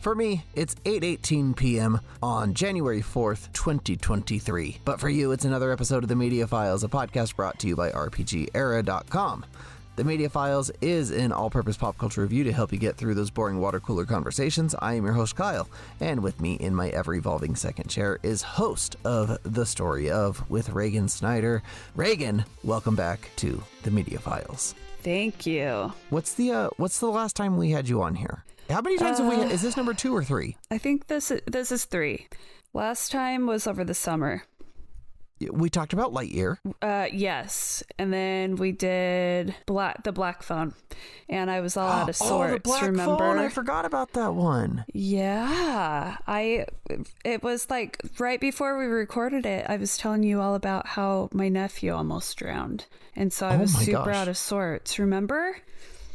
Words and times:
For 0.00 0.14
me, 0.14 0.44
it's 0.54 0.76
8:18 0.76 1.54
p.m. 1.54 2.00
on 2.22 2.54
January 2.54 3.02
4th, 3.02 3.52
2023. 3.52 4.78
But 4.82 4.98
for 4.98 5.10
you, 5.10 5.32
it's 5.32 5.44
another 5.44 5.72
episode 5.72 6.02
of 6.02 6.08
the 6.08 6.16
Media 6.16 6.46
Files, 6.46 6.82
a 6.84 6.88
podcast 6.88 7.36
brought 7.36 7.58
to 7.58 7.68
you 7.68 7.76
by 7.76 7.90
RPGera.com. 7.90 9.44
The 9.96 10.04
Media 10.04 10.30
Files 10.30 10.70
is 10.80 11.10
an 11.10 11.32
all 11.32 11.50
purpose 11.50 11.76
pop 11.76 11.98
culture 11.98 12.22
review 12.22 12.44
to 12.44 12.52
help 12.52 12.72
you 12.72 12.78
get 12.78 12.96
through 12.96 13.14
those 13.14 13.28
boring 13.28 13.60
water 13.60 13.78
cooler 13.78 14.06
conversations. 14.06 14.74
I 14.78 14.94
am 14.94 15.04
your 15.04 15.12
host, 15.12 15.36
Kyle, 15.36 15.68
and 16.00 16.22
with 16.22 16.40
me 16.40 16.54
in 16.54 16.74
my 16.74 16.88
ever 16.88 17.14
evolving 17.14 17.54
second 17.54 17.90
chair 17.90 18.18
is 18.22 18.40
host 18.40 18.96
of 19.04 19.36
The 19.42 19.66
Story 19.66 20.10
of 20.10 20.48
with 20.48 20.70
Regan 20.70 21.08
Snyder. 21.08 21.62
Regan, 21.94 22.46
welcome 22.64 22.96
back 22.96 23.28
to 23.36 23.62
the 23.82 23.90
Media 23.90 24.18
Files. 24.18 24.74
Thank 25.02 25.44
you. 25.44 25.92
What's 26.08 26.32
the 26.32 26.52
uh, 26.52 26.68
what's 26.78 27.00
the 27.00 27.10
last 27.10 27.36
time 27.36 27.58
we 27.58 27.70
had 27.70 27.86
you 27.86 28.00
on 28.00 28.14
here? 28.14 28.44
How 28.70 28.80
many 28.80 28.96
times 28.96 29.18
have 29.18 29.26
we? 29.26 29.36
Is 29.52 29.62
this 29.62 29.76
number 29.76 29.94
two 29.94 30.14
or 30.14 30.22
three? 30.24 30.56
I 30.70 30.78
think 30.78 31.08
this 31.08 31.30
is, 31.30 31.40
this 31.46 31.72
is 31.72 31.84
three. 31.84 32.28
Last 32.72 33.10
time 33.10 33.46
was 33.46 33.66
over 33.66 33.82
the 33.84 33.94
summer. 33.94 34.44
We 35.50 35.70
talked 35.70 35.94
about 35.94 36.12
Lightyear. 36.12 36.58
Uh, 36.82 37.06
yes, 37.10 37.82
and 37.98 38.12
then 38.12 38.56
we 38.56 38.72
did 38.72 39.54
black 39.64 40.02
the 40.04 40.12
black 40.12 40.42
phone, 40.42 40.74
and 41.30 41.50
I 41.50 41.60
was 41.60 41.78
all 41.78 41.88
out 41.88 42.10
of 42.10 42.16
oh, 42.20 42.28
sorts. 42.28 42.52
the 42.52 42.60
black 42.60 42.82
remember? 42.82 43.16
phone. 43.16 43.38
I 43.38 43.48
forgot 43.48 43.86
about 43.86 44.12
that 44.12 44.34
one. 44.34 44.84
Yeah, 44.92 46.18
I. 46.26 46.66
It 47.24 47.42
was 47.42 47.70
like 47.70 47.98
right 48.18 48.38
before 48.38 48.78
we 48.78 48.84
recorded 48.84 49.46
it. 49.46 49.64
I 49.66 49.78
was 49.78 49.96
telling 49.96 50.24
you 50.24 50.42
all 50.42 50.54
about 50.54 50.86
how 50.88 51.30
my 51.32 51.48
nephew 51.48 51.94
almost 51.94 52.36
drowned, 52.36 52.84
and 53.16 53.32
so 53.32 53.46
I 53.46 53.54
Oh 53.56 53.60
was 53.60 53.72
super 53.74 54.04
gosh. 54.04 54.16
out 54.16 54.28
of 54.28 54.36
sorts. 54.36 54.98
Remember? 54.98 55.56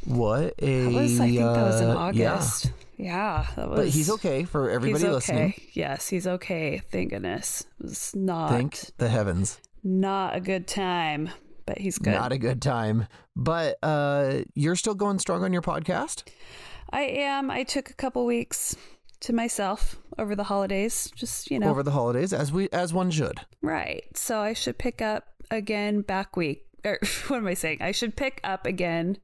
What 0.05 0.53
a 0.59 0.83
That 0.83 0.93
was. 0.93 1.19
I 1.19 1.27
think 1.27 1.39
that 1.39 1.63
was 1.63 1.81
in 1.81 1.89
uh, 1.89 2.11
yeah. 2.13 2.33
August. 2.33 2.71
Yeah, 2.97 3.47
that 3.55 3.69
was. 3.69 3.79
But 3.79 3.87
he's 3.89 4.09
okay 4.11 4.43
for 4.43 4.69
everybody 4.69 5.03
he's 5.03 5.05
okay. 5.05 5.13
listening. 5.13 5.53
Yes, 5.73 6.07
he's 6.07 6.27
okay. 6.27 6.81
Thank 6.91 7.09
goodness. 7.09 7.65
It 7.79 7.87
was 7.87 8.15
not 8.15 8.49
Thank 8.49 8.79
the 8.97 9.09
heavens. 9.09 9.59
not 9.83 10.35
a 10.35 10.39
good 10.39 10.67
time, 10.67 11.29
but 11.65 11.77
he's 11.77 11.97
good. 11.97 12.13
Not 12.13 12.31
a 12.31 12.37
good 12.37 12.61
time. 12.61 13.07
But 13.35 13.77
uh, 13.83 14.43
you're 14.53 14.75
still 14.75 14.95
going 14.95 15.19
strong 15.19 15.43
on 15.43 15.51
your 15.51 15.61
podcast. 15.61 16.23
I 16.91 17.01
am. 17.01 17.51
I 17.51 17.63
took 17.63 17.89
a 17.89 17.93
couple 17.93 18.25
weeks 18.25 18.77
to 19.21 19.33
myself 19.33 19.97
over 20.17 20.35
the 20.35 20.45
holidays. 20.45 21.11
Just 21.15 21.51
you 21.51 21.59
know, 21.59 21.69
over 21.69 21.83
the 21.83 21.91
holidays, 21.91 22.31
as 22.31 22.51
we 22.51 22.69
as 22.69 22.93
one 22.93 23.11
should. 23.11 23.41
right. 23.61 24.03
So 24.13 24.39
I 24.39 24.53
should 24.53 24.77
pick 24.77 25.01
up 25.01 25.27
again 25.51 26.01
back 26.01 26.37
week. 26.37 26.65
Or 26.85 26.99
what 27.27 27.37
am 27.37 27.47
I 27.47 27.55
saying? 27.55 27.79
I 27.81 27.91
should 27.91 28.15
pick 28.15 28.39
up 28.43 28.65
again 28.65 29.17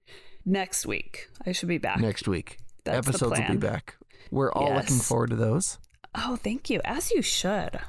next 0.45 0.85
week. 0.85 1.29
I 1.45 1.51
should 1.51 1.69
be 1.69 1.77
back. 1.77 1.99
Next 1.99 2.27
week, 2.27 2.57
That's 2.83 3.05
the 3.05 3.09
episodes 3.09 3.39
will 3.39 3.47
be 3.55 3.57
back. 3.57 3.95
We're 4.31 4.51
all 4.51 4.73
looking 4.75 4.97
forward 4.99 5.29
to 5.31 5.35
those. 5.35 5.77
Oh, 6.15 6.35
thank 6.35 6.69
you. 6.69 6.81
As 6.85 7.11
you 7.11 7.21
should. 7.21 7.79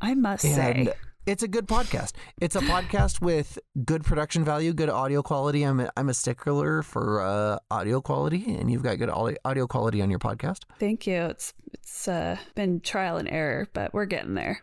I 0.00 0.14
must 0.14 0.44
And 0.44 0.54
say. 0.88 0.92
it's 1.26 1.42
a 1.42 1.48
good 1.48 1.66
podcast. 1.66 2.12
It's 2.40 2.56
a 2.56 2.60
podcast 2.60 3.20
with 3.22 3.58
good 3.84 4.04
production 4.04 4.44
value, 4.44 4.72
good 4.74 4.90
audio 4.90 5.22
quality. 5.22 5.62
I'm 5.62 5.80
a, 5.80 5.90
I'm 5.96 6.08
a 6.10 6.14
stickler 6.14 6.82
for 6.82 7.22
uh, 7.22 7.58
audio 7.70 8.00
quality, 8.02 8.54
and 8.56 8.70
you've 8.70 8.82
got 8.82 8.98
good 8.98 9.08
audio 9.10 9.36
audio 9.44 9.66
quality 9.66 10.02
on 10.02 10.10
your 10.10 10.18
podcast. 10.18 10.60
Thank 10.78 11.06
you. 11.06 11.22
It's 11.22 11.54
it's 11.72 12.06
uh, 12.08 12.36
been 12.54 12.80
trial 12.80 13.16
and 13.16 13.28
error, 13.30 13.66
but 13.72 13.94
we're 13.94 14.04
getting 14.06 14.34
there. 14.34 14.60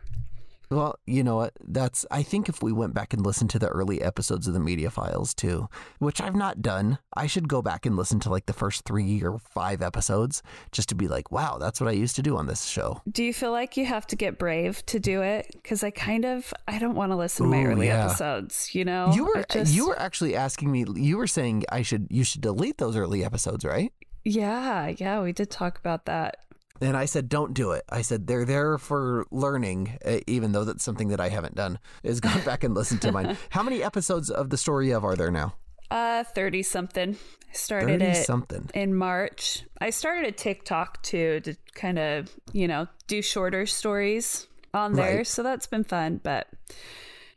Well, 0.71 0.97
you 1.05 1.21
know 1.21 1.35
what? 1.35 1.53
That's 1.61 2.05
I 2.09 2.23
think 2.23 2.47
if 2.47 2.63
we 2.63 2.71
went 2.71 2.93
back 2.93 3.13
and 3.13 3.25
listened 3.25 3.49
to 3.51 3.59
the 3.59 3.67
early 3.67 4.01
episodes 4.01 4.47
of 4.47 4.53
the 4.53 4.59
media 4.59 4.89
files 4.89 5.33
too, 5.33 5.67
which 5.99 6.21
I've 6.21 6.35
not 6.35 6.61
done, 6.61 6.97
I 7.13 7.27
should 7.27 7.49
go 7.49 7.61
back 7.61 7.85
and 7.85 7.97
listen 7.97 8.21
to 8.21 8.29
like 8.29 8.45
the 8.45 8.53
first 8.53 8.85
3 8.85 9.21
or 9.21 9.37
5 9.37 9.81
episodes 9.81 10.41
just 10.71 10.87
to 10.89 10.95
be 10.95 11.09
like, 11.09 11.29
wow, 11.29 11.57
that's 11.59 11.81
what 11.81 11.89
I 11.89 11.91
used 11.91 12.15
to 12.15 12.21
do 12.21 12.37
on 12.37 12.47
this 12.47 12.63
show. 12.65 13.01
Do 13.11 13.21
you 13.21 13.33
feel 13.33 13.51
like 13.51 13.75
you 13.75 13.85
have 13.85 14.07
to 14.07 14.15
get 14.15 14.37
brave 14.37 14.85
to 14.85 14.99
do 14.99 15.21
it? 15.21 15.47
Because 15.51 15.83
I 15.83 15.91
kind 15.91 16.23
of 16.23 16.53
I 16.69 16.79
don't 16.79 16.95
want 16.95 17.11
to 17.11 17.17
listen 17.17 17.45
to 17.45 17.51
my 17.51 17.65
early 17.65 17.87
yeah. 17.87 18.05
episodes. 18.05 18.73
You 18.73 18.85
know, 18.85 19.11
you 19.13 19.25
were 19.25 19.43
just- 19.49 19.73
you 19.75 19.87
were 19.87 19.99
actually 19.99 20.37
asking 20.37 20.71
me 20.71 20.85
you 20.95 21.17
were 21.17 21.27
saying 21.27 21.65
I 21.69 21.81
should 21.81 22.07
you 22.09 22.23
should 22.23 22.41
delete 22.41 22.77
those 22.77 22.95
early 22.95 23.25
episodes, 23.25 23.65
right? 23.65 23.91
yeah 24.23 24.93
yeah 24.97 25.19
we 25.19 25.33
did 25.33 25.49
talk 25.49 25.79
about 25.79 26.05
that. 26.05 26.37
And 26.81 26.97
I 26.97 27.05
said, 27.05 27.29
don't 27.29 27.53
do 27.53 27.71
it. 27.71 27.83
I 27.89 28.01
said, 28.01 28.25
they're 28.27 28.43
there 28.45 28.77
for 28.79 29.25
learning, 29.29 29.99
even 30.27 30.51
though 30.51 30.65
that's 30.65 30.83
something 30.83 31.09
that 31.09 31.19
I 31.19 31.29
haven't 31.29 31.53
done, 31.55 31.77
is 32.03 32.19
gone 32.19 32.41
back 32.45 32.63
and 32.63 32.73
listened 32.73 33.01
to 33.03 33.11
mine. 33.11 33.37
How 33.51 33.61
many 33.61 33.83
episodes 33.83 34.29
of 34.31 34.49
The 34.49 34.57
Story 34.57 34.89
of 34.91 35.03
are 35.05 35.15
there 35.15 35.29
now? 35.31 35.53
Uh, 35.91 36.23
thirty 36.23 36.63
something. 36.63 37.17
I 37.49 37.53
started 37.53 37.99
30 37.99 38.05
it 38.05 38.25
something. 38.25 38.69
in 38.73 38.95
March. 38.95 39.63
I 39.81 39.89
started 39.89 40.25
a 40.25 40.31
TikTok 40.31 41.03
too 41.03 41.41
to 41.41 41.53
kind 41.75 41.99
of 41.99 42.33
you 42.53 42.65
know 42.67 42.87
do 43.07 43.21
shorter 43.21 43.65
stories 43.65 44.47
on 44.73 44.93
there, 44.93 45.17
Right. 45.17 45.27
so 45.27 45.43
that's 45.43 45.67
been 45.67 45.83
fun. 45.83 46.21
But 46.23 46.47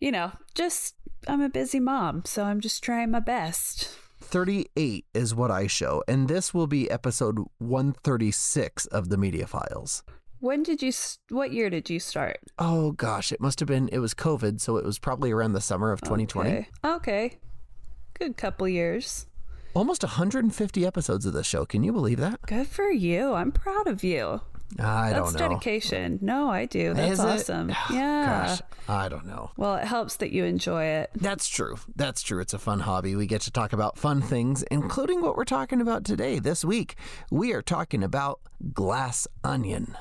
you 0.01 0.13
know, 0.13 0.31
just 0.55 0.95
I'm 1.27 1.41
a 1.41 1.49
busy 1.49 1.81
mom, 1.81 2.23
so 2.27 2.45
I'm 2.45 2.61
just 2.61 2.85
trying 2.85 3.11
my 3.11 3.19
best. 3.19 3.91
38 4.35 5.07
is 5.15 5.33
what 5.33 5.53
I 5.53 5.69
show, 5.69 6.03
and 6.09 6.27
this 6.27 6.53
will 6.53 6.67
be 6.67 6.91
episode 6.91 7.39
136 7.59 8.87
of 8.87 9.09
the 9.09 9.17
Media 9.17 9.47
Files. 9.47 10.03
When 10.41 10.65
did 10.65 10.83
you? 10.83 10.91
What 11.29 11.53
year 11.53 11.71
did 11.71 11.89
you 11.89 12.01
start? 12.01 12.41
Oh 12.59 12.91
gosh, 12.91 13.31
it 13.31 13.41
must 13.41 13.61
have 13.61 13.69
been, 13.69 13.89
it 13.93 14.01
was 14.01 14.13
COVID, 14.13 14.61
so 14.61 14.77
it 14.77 14.85
was 14.85 14.99
probably 14.99 15.31
around 15.31 15.53
the 15.53 15.61
summer 15.61 15.93
of 15.93 16.01
2020. 16.01 16.51
Okay. 16.51 16.69
okay. 16.85 17.39
Good 18.19 18.37
couple 18.37 18.67
years. 18.67 19.29
Almost 19.73 20.03
150 20.03 20.85
episodes 20.85 21.27
of 21.27 21.33
this 21.33 21.47
show. 21.47 21.65
Can 21.65 21.85
you 21.85 21.93
believe 21.93 22.19
that? 22.19 22.43
Good 22.43 22.67
for 22.67 22.91
you. 22.91 23.35
I'm 23.35 23.53
proud 23.53 23.87
of 23.87 24.03
you. 24.03 24.41
Ah, 24.81 25.03
I 25.05 25.11
That's 25.11 25.33
don't 25.33 25.41
know. 25.41 25.49
dedication. 25.49 26.19
No, 26.23 26.49
I 26.51 26.65
do. 26.67 26.95
That's 26.95 27.13
Is 27.13 27.21
it? 27.21 27.27
awesome. 27.27 27.69
Yeah. 27.91 28.47
Gosh, 28.49 28.61
I 28.89 29.09
don't 29.09 29.27
know. 29.27 29.51
Well, 29.57 29.77
it 29.77 29.85
helps 29.85 30.17
that 30.17 30.33
you 30.33 30.45
enjoy 30.45 30.85
it. 30.85 31.11
That's 31.15 31.49
true. 31.49 31.77
That's 31.95 32.23
true. 32.23 32.41
It's 32.41 32.55
a 32.55 32.59
fun 32.59 32.81
hobby. 32.81 33.15
We 33.17 33.27
get 33.27 33.43
to 33.43 33.51
talk 33.51 33.73
about 33.73 33.97
fun 33.99 34.21
things, 34.21 34.63
including 34.65 35.21
what 35.23 35.37
we're 35.37 35.45
talking 35.45 35.81
about 35.81 36.05
today. 36.05 36.39
This 36.39 36.65
week, 36.65 36.97
we 37.31 37.53
are 37.53 37.63
talking 37.63 38.03
about 38.03 38.41
glass 38.73 39.27
onion. 39.45 39.97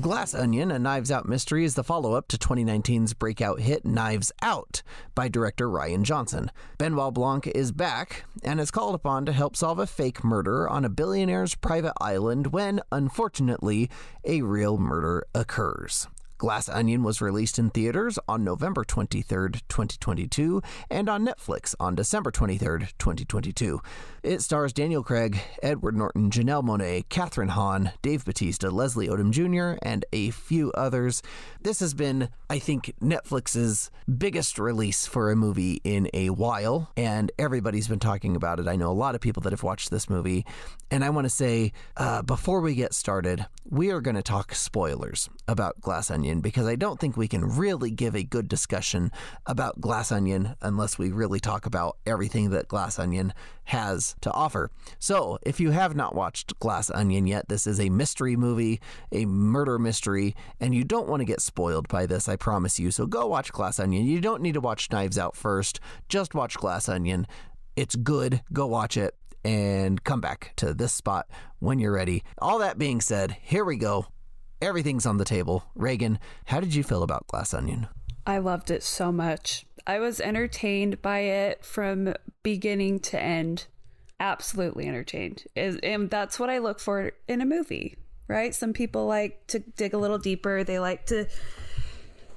Glass 0.00 0.32
Onion, 0.32 0.70
a 0.70 0.78
Knives 0.78 1.10
Out 1.10 1.26
mystery, 1.26 1.64
is 1.64 1.74
the 1.74 1.82
follow 1.82 2.12
up 2.12 2.28
to 2.28 2.38
2019's 2.38 3.14
breakout 3.14 3.58
hit 3.58 3.84
Knives 3.84 4.30
Out 4.42 4.82
by 5.14 5.28
director 5.28 5.68
Rian 5.68 6.02
Johnson. 6.02 6.52
Benoit 6.76 7.14
Blanc 7.14 7.46
is 7.48 7.72
back 7.72 8.24
and 8.44 8.60
is 8.60 8.70
called 8.70 8.94
upon 8.94 9.26
to 9.26 9.32
help 9.32 9.56
solve 9.56 9.78
a 9.78 9.86
fake 9.86 10.22
murder 10.22 10.68
on 10.68 10.84
a 10.84 10.90
billionaire's 10.90 11.56
private 11.56 11.94
island 12.00 12.48
when, 12.48 12.80
unfortunately, 12.92 13.90
a 14.24 14.42
real 14.42 14.78
murder 14.78 15.26
occurs. 15.34 16.06
Glass 16.38 16.68
Onion 16.68 17.02
was 17.02 17.20
released 17.20 17.58
in 17.58 17.70
theaters 17.70 18.16
on 18.28 18.44
November 18.44 18.84
23rd, 18.84 19.60
2022, 19.68 20.62
and 20.88 21.08
on 21.08 21.26
Netflix 21.26 21.74
on 21.80 21.96
December 21.96 22.30
23rd, 22.30 22.92
2022. 22.96 23.82
It 24.22 24.40
stars 24.40 24.72
Daniel 24.72 25.02
Craig, 25.02 25.40
Edward 25.64 25.96
Norton, 25.96 26.30
Janelle 26.30 26.62
Monáe, 26.62 27.04
Kathryn 27.08 27.50
Hahn, 27.50 27.90
Dave 28.02 28.24
Bautista, 28.24 28.70
Leslie 28.70 29.08
Odom 29.08 29.32
Jr., 29.32 29.78
and 29.82 30.04
a 30.12 30.30
few 30.30 30.70
others. 30.72 31.22
This 31.60 31.80
has 31.80 31.92
been, 31.92 32.28
I 32.48 32.60
think, 32.60 32.94
Netflix's 33.02 33.90
biggest 34.16 34.60
release 34.60 35.06
for 35.06 35.32
a 35.32 35.36
movie 35.36 35.80
in 35.82 36.08
a 36.14 36.30
while, 36.30 36.92
and 36.96 37.32
everybody's 37.36 37.88
been 37.88 37.98
talking 37.98 38.36
about 38.36 38.60
it. 38.60 38.68
I 38.68 38.76
know 38.76 38.90
a 38.90 38.92
lot 38.92 39.16
of 39.16 39.20
people 39.20 39.40
that 39.42 39.52
have 39.52 39.64
watched 39.64 39.90
this 39.90 40.08
movie, 40.08 40.46
and 40.88 41.04
I 41.04 41.10
want 41.10 41.24
to 41.24 41.30
say, 41.30 41.72
uh, 41.96 42.22
before 42.22 42.60
we 42.60 42.76
get 42.76 42.94
started, 42.94 43.46
we 43.68 43.90
are 43.90 44.00
going 44.00 44.16
to 44.16 44.22
talk 44.22 44.54
spoilers 44.54 45.28
about 45.48 45.80
Glass 45.80 46.10
Onion 46.10 46.27
because 46.36 46.66
I 46.66 46.76
don't 46.76 47.00
think 47.00 47.16
we 47.16 47.28
can 47.28 47.44
really 47.56 47.90
give 47.90 48.14
a 48.14 48.22
good 48.22 48.48
discussion 48.48 49.10
about 49.46 49.80
Glass 49.80 50.12
Onion 50.12 50.54
unless 50.60 50.98
we 50.98 51.10
really 51.10 51.40
talk 51.40 51.66
about 51.66 51.96
everything 52.06 52.50
that 52.50 52.68
Glass 52.68 52.98
Onion 52.98 53.32
has 53.64 54.14
to 54.20 54.32
offer. 54.32 54.70
So, 54.98 55.38
if 55.42 55.60
you 55.60 55.70
have 55.70 55.96
not 55.96 56.14
watched 56.14 56.58
Glass 56.58 56.90
Onion 56.90 57.26
yet, 57.26 57.48
this 57.48 57.66
is 57.66 57.80
a 57.80 57.88
mystery 57.90 58.36
movie, 58.36 58.80
a 59.12 59.26
murder 59.26 59.78
mystery, 59.78 60.34
and 60.60 60.74
you 60.74 60.84
don't 60.84 61.08
want 61.08 61.20
to 61.20 61.26
get 61.26 61.40
spoiled 61.40 61.88
by 61.88 62.06
this, 62.06 62.28
I 62.28 62.36
promise 62.36 62.78
you. 62.78 62.90
So, 62.90 63.06
go 63.06 63.26
watch 63.26 63.52
Glass 63.52 63.80
Onion. 63.80 64.06
You 64.06 64.20
don't 64.20 64.42
need 64.42 64.54
to 64.54 64.60
watch 64.60 64.90
Knives 64.90 65.18
Out 65.18 65.36
first, 65.36 65.80
just 66.08 66.34
watch 66.34 66.56
Glass 66.56 66.88
Onion 66.88 67.26
It's 67.76 67.96
good. 67.96 68.42
Go 68.52 68.66
watch 68.66 68.96
it 68.96 69.14
and 69.44 70.02
come 70.02 70.20
back 70.20 70.52
to 70.56 70.74
this 70.74 70.92
spot 70.92 71.28
when 71.58 71.78
you're 71.78 71.92
ready. 71.92 72.24
All 72.38 72.58
that 72.58 72.78
being 72.78 73.00
said, 73.00 73.36
here 73.40 73.64
we 73.64 73.76
go. 73.76 74.06
Everything's 74.60 75.06
on 75.06 75.18
the 75.18 75.24
table. 75.24 75.64
Regan, 75.74 76.18
how 76.46 76.60
did 76.60 76.74
you 76.74 76.82
feel 76.82 77.02
about 77.02 77.26
Glass 77.26 77.54
Onion? 77.54 77.88
I 78.26 78.38
loved 78.38 78.70
it 78.70 78.82
so 78.82 79.12
much. 79.12 79.66
I 79.86 80.00
was 80.00 80.20
entertained 80.20 81.00
by 81.00 81.20
it 81.20 81.64
from 81.64 82.14
beginning 82.42 83.00
to 83.00 83.20
end. 83.20 83.66
Absolutely 84.20 84.86
entertained. 84.86 85.44
And 85.56 86.10
that's 86.10 86.38
what 86.38 86.50
I 86.50 86.58
look 86.58 86.80
for 86.80 87.12
in 87.28 87.40
a 87.40 87.46
movie, 87.46 87.96
right? 88.26 88.54
Some 88.54 88.72
people 88.72 89.06
like 89.06 89.46
to 89.48 89.60
dig 89.60 89.94
a 89.94 89.98
little 89.98 90.18
deeper. 90.18 90.64
They 90.64 90.78
like 90.78 91.06
to 91.06 91.26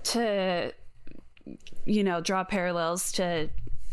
to 0.04 0.72
you 1.86 2.04
know, 2.04 2.22
draw 2.22 2.44
parallels 2.44 3.12
to 3.14 3.50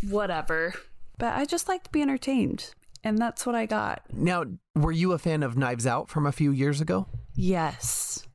whatever. 0.09 0.75
But 1.19 1.35
I 1.35 1.45
just 1.45 1.69
like 1.69 1.85
to 1.85 1.91
be 1.91 2.03
entertained. 2.03 2.73
And 3.05 3.19
that's 3.19 3.47
what 3.47 3.55
I 3.55 3.67
got. 3.67 4.03
Now, 4.13 4.45
were 4.75 4.93
you 4.93 5.13
a 5.13 5.19
fan 5.19 5.43
of 5.43 5.57
Knives 5.57 5.87
Out 5.87 6.09
from 6.09 6.27
a 6.27 6.33
few 6.33 6.51
years 6.51 6.81
ago? 6.81 7.07
Yes. 7.39 8.27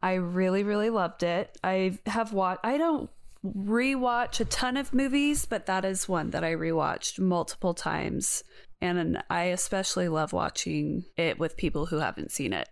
I 0.00 0.14
really, 0.14 0.62
really 0.62 0.88
loved 0.88 1.24
it. 1.24 1.58
I 1.64 1.98
have 2.06 2.32
watched, 2.32 2.60
I 2.62 2.78
don't 2.78 3.10
rewatch 3.44 4.38
a 4.38 4.44
ton 4.44 4.76
of 4.76 4.94
movies, 4.94 5.46
but 5.46 5.66
that 5.66 5.84
is 5.84 6.08
one 6.08 6.30
that 6.30 6.44
I 6.44 6.54
rewatched 6.54 7.18
multiple 7.18 7.74
times. 7.74 8.44
And 8.80 9.22
I 9.28 9.44
especially 9.44 10.08
love 10.08 10.32
watching 10.32 11.04
it 11.16 11.38
with 11.38 11.56
people 11.56 11.86
who 11.86 11.98
haven't 11.98 12.30
seen 12.30 12.52
it. 12.52 12.68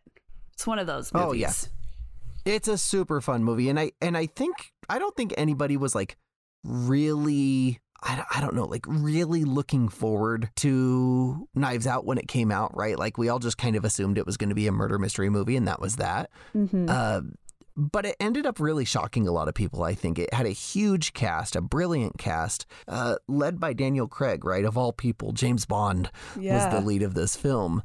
It's 0.53 0.67
one 0.67 0.79
of 0.79 0.87
those 0.87 1.13
movies. 1.13 1.29
Oh, 1.29 1.33
yeah. 1.33 2.55
It's 2.55 2.69
a 2.69 2.79
super 2.79 3.21
fun 3.21 3.43
movie. 3.43 3.69
And 3.69 3.79
I, 3.79 3.93
and 4.01 4.17
I 4.17 4.27
think, 4.27 4.55
I 4.89 4.99
don't 4.99 5.17
think 5.17 5.35
anybody 5.37 5.77
was 5.77 5.95
like 5.95 6.17
really 6.63 7.81
I, 8.02 8.25
I 8.35 8.41
don't 8.41 8.55
know, 8.55 8.64
like 8.64 8.85
really 8.87 9.44
looking 9.44 9.88
forward 9.88 10.50
to 10.56 11.49
Knives 11.55 11.87
Out 11.87 12.05
when 12.05 12.19
it 12.19 12.29
came 12.29 12.50
out, 12.50 12.76
right? 12.76 12.99
Like 12.99 13.19
we 13.19 13.29
all 13.29 13.38
just 13.38 13.58
kind 13.58 13.76
of 13.76 13.85
assumed 13.85 14.19
it 14.19 14.26
was 14.26 14.37
going 14.37 14.49
to 14.49 14.55
be 14.55 14.67
a 14.67 14.73
murder 14.73 14.99
mystery 14.99 15.29
movie, 15.31 15.56
and 15.56 15.69
that 15.69 15.81
was 15.81 15.97
that. 15.97 16.31
Mm-hmm. 16.55 16.87
Uh, 16.88 17.20
but 17.76 18.05
it 18.05 18.17
ended 18.20 18.47
up 18.47 18.61
really 18.61 18.85
shocking 18.85 19.26
a 19.26 19.32
lot 19.32 19.49
of 19.49 19.55
people. 19.55 19.82
I 19.82 19.94
think 19.94 20.19
it 20.19 20.32
had 20.35 20.47
a 20.47 20.50
huge 20.50 21.12
cast, 21.12 21.56
a 21.56 21.61
brilliant 21.61 22.19
cast, 22.19 22.67
uh, 22.88 23.17
led 23.29 23.61
by 23.61 23.73
Daniel 23.73 24.08
Craig, 24.08 24.44
right? 24.44 24.64
Of 24.64 24.76
all 24.76 24.93
people, 24.93 25.32
James 25.32 25.64
Bond 25.64 26.11
yeah. 26.38 26.64
was 26.64 26.75
the 26.75 26.87
lead 26.87 27.03
of 27.03 27.14
this 27.14 27.37
film. 27.37 27.82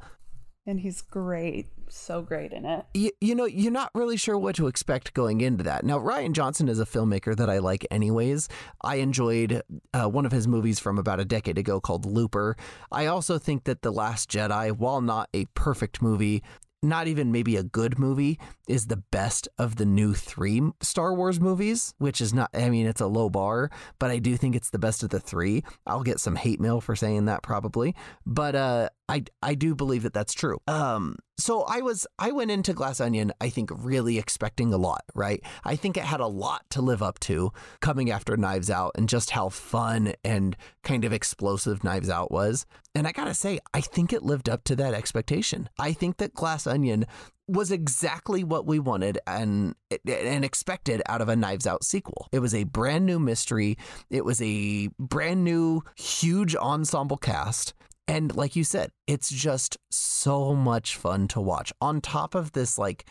And 0.66 0.80
he's 0.80 1.00
great 1.00 1.68
so 1.88 2.22
great 2.22 2.52
in 2.52 2.64
it. 2.64 2.84
You, 2.94 3.10
you 3.20 3.34
know, 3.34 3.44
you're 3.44 3.72
not 3.72 3.90
really 3.94 4.16
sure 4.16 4.38
what 4.38 4.56
to 4.56 4.66
expect 4.66 5.14
going 5.14 5.40
into 5.40 5.64
that. 5.64 5.84
Now, 5.84 5.98
Rian 5.98 6.32
Johnson 6.32 6.68
is 6.68 6.80
a 6.80 6.86
filmmaker 6.86 7.36
that 7.36 7.50
I 7.50 7.58
like, 7.58 7.86
anyways. 7.90 8.48
I 8.82 8.96
enjoyed 8.96 9.62
uh, 9.92 10.08
one 10.08 10.26
of 10.26 10.32
his 10.32 10.48
movies 10.48 10.78
from 10.78 10.98
about 10.98 11.20
a 11.20 11.24
decade 11.24 11.58
ago 11.58 11.80
called 11.80 12.06
Looper. 12.06 12.56
I 12.90 13.06
also 13.06 13.38
think 13.38 13.64
that 13.64 13.82
The 13.82 13.92
Last 13.92 14.30
Jedi, 14.30 14.72
while 14.72 15.00
not 15.00 15.28
a 15.34 15.46
perfect 15.54 16.02
movie, 16.02 16.42
not 16.82 17.06
even 17.06 17.32
maybe 17.32 17.56
a 17.56 17.62
good 17.62 17.98
movie, 17.98 18.38
is 18.68 18.86
the 18.86 18.98
best 18.98 19.48
of 19.58 19.76
the 19.76 19.86
new 19.86 20.14
three 20.14 20.62
Star 20.80 21.14
Wars 21.14 21.40
movies, 21.40 21.94
which 21.98 22.20
is 22.20 22.34
not, 22.34 22.50
I 22.54 22.68
mean, 22.70 22.86
it's 22.86 23.00
a 23.00 23.06
low 23.06 23.28
bar, 23.28 23.70
but 23.98 24.10
I 24.10 24.18
do 24.18 24.36
think 24.36 24.54
it's 24.54 24.70
the 24.70 24.78
best 24.78 25.02
of 25.02 25.10
the 25.10 25.18
three. 25.18 25.64
I'll 25.86 26.02
get 26.02 26.20
some 26.20 26.36
hate 26.36 26.60
mail 26.60 26.80
for 26.80 26.94
saying 26.94 27.24
that 27.24 27.42
probably, 27.42 27.94
but 28.24 28.54
uh, 28.54 28.88
I, 29.08 29.24
I 29.42 29.54
do 29.54 29.74
believe 29.74 30.02
that 30.02 30.12
that's 30.12 30.34
true. 30.34 30.58
Um, 30.66 31.16
so 31.38 31.62
I 31.62 31.80
was, 31.80 32.06
I 32.18 32.32
went 32.32 32.50
into 32.50 32.72
Glass 32.72 33.00
Onion, 33.00 33.32
I 33.40 33.50
think, 33.50 33.70
really 33.72 34.18
expecting 34.18 34.72
a 34.72 34.78
lot, 34.78 35.04
right? 35.14 35.40
I 35.64 35.76
think 35.76 35.96
it 35.96 36.02
had 36.02 36.20
a 36.20 36.26
lot 36.26 36.64
to 36.70 36.82
live 36.82 37.02
up 37.02 37.20
to 37.20 37.52
coming 37.80 38.10
after 38.10 38.36
Knives 38.36 38.70
Out 38.70 38.92
and 38.96 39.08
just 39.08 39.30
how 39.30 39.48
fun 39.48 40.14
and 40.24 40.56
kind 40.82 41.04
of 41.04 41.12
explosive 41.12 41.84
Knives 41.84 42.10
Out 42.10 42.32
was. 42.32 42.66
And 42.94 43.06
I 43.06 43.12
gotta 43.12 43.34
say, 43.34 43.60
I 43.74 43.80
think 43.80 44.12
it 44.12 44.22
lived 44.22 44.48
up 44.48 44.64
to 44.64 44.76
that 44.76 44.94
expectation. 44.94 45.68
I 45.78 45.92
think 45.92 46.16
that 46.16 46.34
Glass 46.34 46.66
Onion 46.66 47.06
was 47.48 47.70
exactly 47.70 48.42
what 48.42 48.66
we 48.66 48.78
wanted 48.78 49.18
and 49.26 49.74
and 50.04 50.44
expected 50.44 51.00
out 51.06 51.20
of 51.20 51.28
a 51.28 51.36
Knives 51.36 51.66
Out 51.66 51.84
sequel. 51.84 52.26
It 52.32 52.40
was 52.40 52.54
a 52.54 52.64
brand 52.64 53.06
new 53.06 53.20
mystery. 53.20 53.78
It 54.10 54.24
was 54.24 54.42
a 54.42 54.88
brand 54.98 55.44
new 55.44 55.82
huge 55.96 56.56
ensemble 56.56 57.18
cast. 57.18 57.74
And 58.08 58.34
like 58.36 58.54
you 58.54 58.64
said, 58.64 58.90
it's 59.06 59.30
just 59.30 59.76
so 59.90 60.54
much 60.54 60.96
fun 60.96 61.28
to 61.28 61.40
watch. 61.40 61.72
On 61.80 62.00
top 62.00 62.34
of 62.34 62.52
this 62.52 62.78
like 62.78 63.04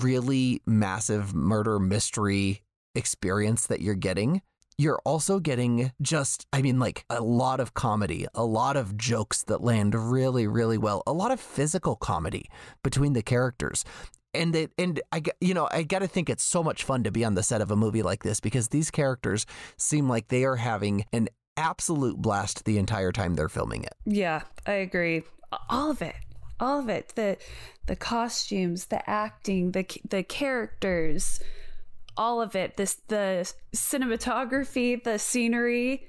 really 0.00 0.62
massive 0.66 1.34
murder 1.34 1.78
mystery 1.78 2.62
experience 2.94 3.66
that 3.66 3.80
you're 3.80 3.94
getting, 3.94 4.40
you're 4.78 5.00
also 5.04 5.40
getting 5.40 5.92
just, 6.00 6.46
I 6.52 6.62
mean, 6.62 6.78
like 6.78 7.04
a 7.10 7.20
lot 7.20 7.60
of 7.60 7.74
comedy, 7.74 8.26
a 8.34 8.44
lot 8.44 8.76
of 8.76 8.96
jokes 8.96 9.42
that 9.44 9.60
land 9.60 9.94
really, 9.94 10.46
really 10.46 10.78
well, 10.78 11.02
a 11.06 11.12
lot 11.12 11.32
of 11.32 11.40
physical 11.40 11.96
comedy 11.96 12.48
between 12.82 13.12
the 13.12 13.22
characters. 13.22 13.84
And 14.32 14.54
it, 14.54 14.72
and 14.78 15.00
I 15.10 15.22
you 15.40 15.54
know 15.54 15.68
I 15.72 15.82
got 15.82 16.00
to 16.00 16.06
think 16.06 16.28
it's 16.28 16.44
so 16.44 16.62
much 16.62 16.84
fun 16.84 17.02
to 17.04 17.10
be 17.10 17.24
on 17.24 17.34
the 17.34 17.42
set 17.42 17.62
of 17.62 17.70
a 17.70 17.76
movie 17.76 18.02
like 18.02 18.22
this 18.22 18.40
because 18.40 18.68
these 18.68 18.90
characters 18.90 19.46
seem 19.78 20.06
like 20.06 20.28
they 20.28 20.44
are 20.44 20.56
having 20.56 21.06
an 21.14 21.28
absolute 21.58 22.16
blast 22.16 22.64
the 22.64 22.78
entire 22.78 23.12
time 23.12 23.34
they're 23.34 23.48
filming 23.48 23.84
it. 23.84 23.94
Yeah, 24.06 24.42
I 24.66 24.72
agree. 24.72 25.24
All 25.68 25.90
of 25.90 26.00
it 26.02 26.14
all 26.60 26.80
of 26.80 26.88
it 26.88 27.12
the 27.14 27.36
the 27.86 27.96
costumes 27.96 28.86
the 28.86 29.08
acting 29.08 29.72
the 29.72 29.86
the 30.08 30.22
characters 30.22 31.40
all 32.16 32.40
of 32.40 32.56
it 32.56 32.76
this 32.76 32.94
the 33.08 33.50
cinematography 33.74 35.02
the 35.02 35.18
scenery 35.18 36.06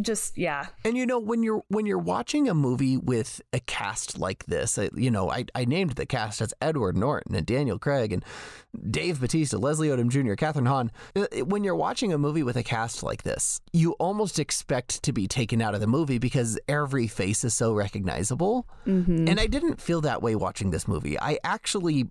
just 0.00 0.36
yeah 0.36 0.66
and 0.84 0.96
you 0.96 1.06
know 1.06 1.18
when 1.18 1.42
you're 1.42 1.62
when 1.68 1.86
you're 1.86 1.98
watching 1.98 2.48
a 2.48 2.54
movie 2.54 2.96
with 2.96 3.40
a 3.52 3.60
cast 3.60 4.18
like 4.18 4.44
this 4.46 4.78
you 4.94 5.10
know 5.10 5.30
I, 5.30 5.44
I 5.54 5.64
named 5.64 5.92
the 5.92 6.06
cast 6.06 6.40
as 6.40 6.52
edward 6.60 6.96
norton 6.96 7.34
and 7.34 7.46
daniel 7.46 7.78
craig 7.78 8.12
and 8.12 8.24
dave 8.90 9.20
bautista 9.20 9.58
leslie 9.58 9.88
odom 9.88 10.08
jr 10.08 10.34
Kathryn 10.34 10.66
hahn 10.66 10.90
uh, 11.16 11.26
when 11.44 11.64
you're 11.64 11.76
watching 11.76 12.12
a 12.12 12.18
movie 12.18 12.42
with 12.42 12.56
a 12.56 12.62
cast 12.62 13.02
like 13.02 13.22
this 13.22 13.60
you 13.72 13.92
almost 13.92 14.38
expect 14.38 15.02
to 15.02 15.12
be 15.12 15.26
taken 15.26 15.62
out 15.62 15.74
of 15.74 15.80
the 15.80 15.86
movie 15.86 16.18
because 16.18 16.58
every 16.68 17.06
face 17.06 17.44
is 17.44 17.54
so 17.54 17.72
recognizable 17.72 18.66
mm-hmm. 18.86 19.28
and 19.28 19.38
i 19.38 19.46
didn't 19.46 19.80
feel 19.80 20.00
that 20.00 20.22
way 20.22 20.34
watching 20.34 20.70
this 20.70 20.88
movie 20.88 21.18
i 21.20 21.38
actually 21.44 22.06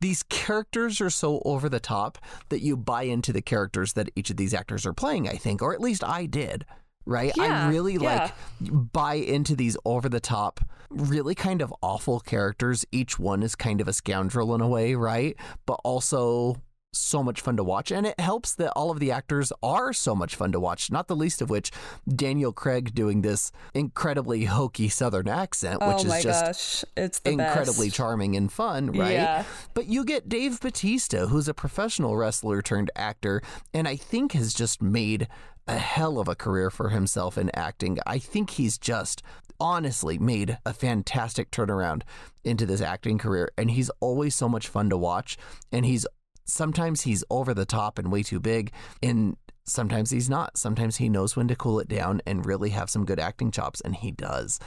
these 0.00 0.22
characters 0.24 1.00
are 1.00 1.10
so 1.10 1.42
over 1.44 1.68
the 1.68 1.80
top 1.80 2.18
that 2.48 2.62
you 2.62 2.76
buy 2.76 3.02
into 3.02 3.32
the 3.32 3.42
characters 3.42 3.94
that 3.94 4.10
each 4.16 4.30
of 4.30 4.36
these 4.36 4.54
actors 4.54 4.86
are 4.86 4.92
playing, 4.92 5.28
I 5.28 5.34
think, 5.34 5.62
or 5.62 5.74
at 5.74 5.80
least 5.80 6.04
I 6.04 6.26
did. 6.26 6.64
Right? 7.06 7.32
Yeah, 7.36 7.66
I 7.66 7.70
really 7.70 7.94
yeah. 7.94 8.30
like 8.60 8.92
buy 8.92 9.14
into 9.14 9.54
these 9.54 9.76
over 9.84 10.08
the 10.08 10.20
top, 10.20 10.60
really 10.90 11.34
kind 11.34 11.60
of 11.60 11.74
awful 11.82 12.20
characters. 12.20 12.84
Each 12.92 13.18
one 13.18 13.42
is 13.42 13.54
kind 13.54 13.80
of 13.80 13.88
a 13.88 13.92
scoundrel 13.92 14.54
in 14.54 14.60
a 14.60 14.68
way, 14.68 14.94
right? 14.94 15.36
But 15.66 15.80
also 15.84 16.56
so 16.96 17.22
much 17.22 17.40
fun 17.40 17.56
to 17.56 17.64
watch. 17.64 17.90
And 17.90 18.06
it 18.06 18.18
helps 18.18 18.54
that 18.56 18.72
all 18.72 18.90
of 18.90 19.00
the 19.00 19.10
actors 19.10 19.52
are 19.62 19.92
so 19.92 20.14
much 20.14 20.36
fun 20.36 20.52
to 20.52 20.60
watch, 20.60 20.90
not 20.90 21.08
the 21.08 21.16
least 21.16 21.42
of 21.42 21.50
which 21.50 21.70
Daniel 22.08 22.52
Craig 22.52 22.94
doing 22.94 23.22
this 23.22 23.52
incredibly 23.74 24.44
hokey 24.44 24.88
Southern 24.88 25.28
accent, 25.28 25.80
which 25.80 26.06
oh 26.06 26.12
is 26.12 26.22
just 26.22 26.44
gosh. 26.44 26.84
it's 26.96 27.20
incredibly 27.24 27.88
best. 27.88 27.96
charming 27.96 28.36
and 28.36 28.52
fun, 28.52 28.92
right? 28.92 29.12
Yeah. 29.12 29.44
But 29.74 29.86
you 29.86 30.04
get 30.04 30.28
Dave 30.28 30.60
Bautista, 30.60 31.26
who's 31.26 31.48
a 31.48 31.54
professional 31.54 32.16
wrestler 32.16 32.62
turned 32.62 32.90
actor, 32.96 33.42
and 33.72 33.88
I 33.88 33.96
think 33.96 34.32
has 34.32 34.54
just 34.54 34.82
made 34.82 35.28
a 35.66 35.78
hell 35.78 36.18
of 36.18 36.28
a 36.28 36.34
career 36.34 36.70
for 36.70 36.90
himself 36.90 37.38
in 37.38 37.50
acting. 37.54 37.98
I 38.06 38.18
think 38.18 38.50
he's 38.50 38.76
just 38.76 39.22
honestly 39.60 40.18
made 40.18 40.58
a 40.66 40.72
fantastic 40.72 41.50
turnaround 41.50 42.02
into 42.42 42.66
this 42.66 42.80
acting 42.80 43.18
career 43.18 43.50
and 43.56 43.70
he's 43.70 43.90
always 44.00 44.34
so 44.34 44.48
much 44.48 44.68
fun 44.68 44.90
to 44.90 44.96
watch 44.96 45.38
and 45.72 45.86
he's 45.86 46.06
sometimes 46.44 47.02
he's 47.02 47.24
over 47.30 47.54
the 47.54 47.64
top 47.64 47.98
and 47.98 48.10
way 48.10 48.22
too 48.22 48.40
big 48.40 48.72
and 49.02 49.36
sometimes 49.64 50.10
he's 50.10 50.30
not. 50.30 50.56
Sometimes 50.56 50.96
he 50.96 51.08
knows 51.08 51.36
when 51.36 51.48
to 51.48 51.56
cool 51.56 51.80
it 51.80 51.88
down 51.88 52.20
and 52.26 52.46
really 52.46 52.70
have 52.70 52.90
some 52.90 53.04
good 53.04 53.18
acting 53.18 53.50
chops 53.50 53.80
and 53.80 53.94
he 53.94 54.10
does. 54.10 54.60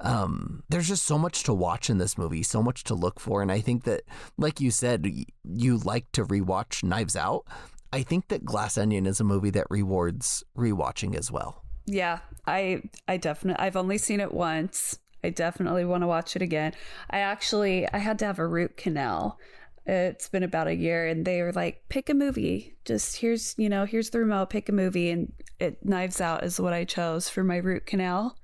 Um, 0.00 0.62
there's 0.68 0.88
just 0.88 1.04
so 1.04 1.18
much 1.18 1.44
to 1.44 1.54
watch 1.54 1.88
in 1.88 1.98
this 1.98 2.18
movie 2.18 2.42
so 2.42 2.62
much 2.62 2.82
to 2.84 2.94
look 2.94 3.20
for 3.20 3.42
and 3.42 3.52
i 3.52 3.60
think 3.60 3.84
that 3.84 4.02
like 4.36 4.60
you 4.60 4.72
said 4.72 5.06
you 5.44 5.78
like 5.78 6.10
to 6.12 6.24
rewatch 6.24 6.82
knives 6.82 7.16
out. 7.16 7.46
I 7.92 8.02
think 8.02 8.26
that 8.26 8.44
glass 8.44 8.76
onion 8.76 9.06
is 9.06 9.20
a 9.20 9.24
movie 9.24 9.50
that 9.50 9.68
rewards 9.70 10.42
rewatching 10.58 11.14
as 11.16 11.30
well. 11.30 11.62
Yeah 11.86 12.18
i 12.46 12.82
i 13.06 13.16
definitely 13.16 13.64
i've 13.64 13.76
only 13.76 13.98
seen 13.98 14.20
it 14.20 14.32
once. 14.32 14.98
I 15.22 15.30
definitely 15.30 15.86
want 15.86 16.02
to 16.02 16.06
watch 16.06 16.36
it 16.36 16.42
again. 16.42 16.74
I 17.08 17.20
actually 17.20 17.88
i 17.92 17.98
had 17.98 18.18
to 18.18 18.26
have 18.26 18.40
a 18.40 18.46
root 18.48 18.76
canal 18.76 19.38
it's 19.86 20.28
been 20.28 20.42
about 20.42 20.66
a 20.66 20.74
year 20.74 21.06
and 21.06 21.24
they 21.24 21.42
were 21.42 21.52
like 21.52 21.88
pick 21.88 22.08
a 22.08 22.14
movie. 22.14 22.74
Just 22.84 23.16
here's 23.16 23.54
you 23.58 23.68
know 23.68 23.84
here's 23.84 24.10
the 24.10 24.18
remote 24.18 24.50
pick 24.50 24.68
a 24.68 24.72
movie. 24.72 25.10
And 25.10 25.32
it 25.60 25.84
knives 25.84 26.20
out 26.20 26.44
is 26.44 26.58
what 26.58 26.72
i 26.72 26.84
chose 26.84 27.28
for 27.28 27.44
my 27.44 27.56
root 27.56 27.86
canal. 27.86 28.36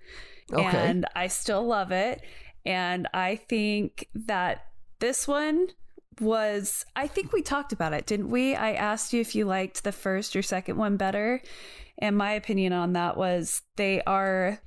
Okay. 0.53 0.65
and 0.65 1.07
i 1.15 1.29
still 1.29 1.67
love 1.67 1.93
it. 1.93 2.23
And 2.67 3.09
i 3.15 3.37
think 3.37 4.09
that 4.15 4.67
this 4.99 5.27
one 5.27 5.69
was 6.21 6.85
i 6.95 7.07
think 7.07 7.33
we 7.33 7.41
talked 7.41 7.73
about 7.73 7.95
it 7.95 8.05
didn't 8.07 8.29
we? 8.29 8.55
I 8.55 8.73
asked 8.73 9.15
you 9.15 9.21
if 9.23 9.35
you 9.35 9.47
liked 9.47 9.85
the 9.85 9.93
first 9.93 10.37
or 10.37 10.43
second 10.43 10.77
one 10.77 10.97
better. 10.97 11.41
And 11.99 12.17
my 12.17 12.33
opinion 12.33 12.73
on 12.73 12.95
that 12.95 13.17
was 13.17 13.63
they 13.77 14.03
are 14.03 14.61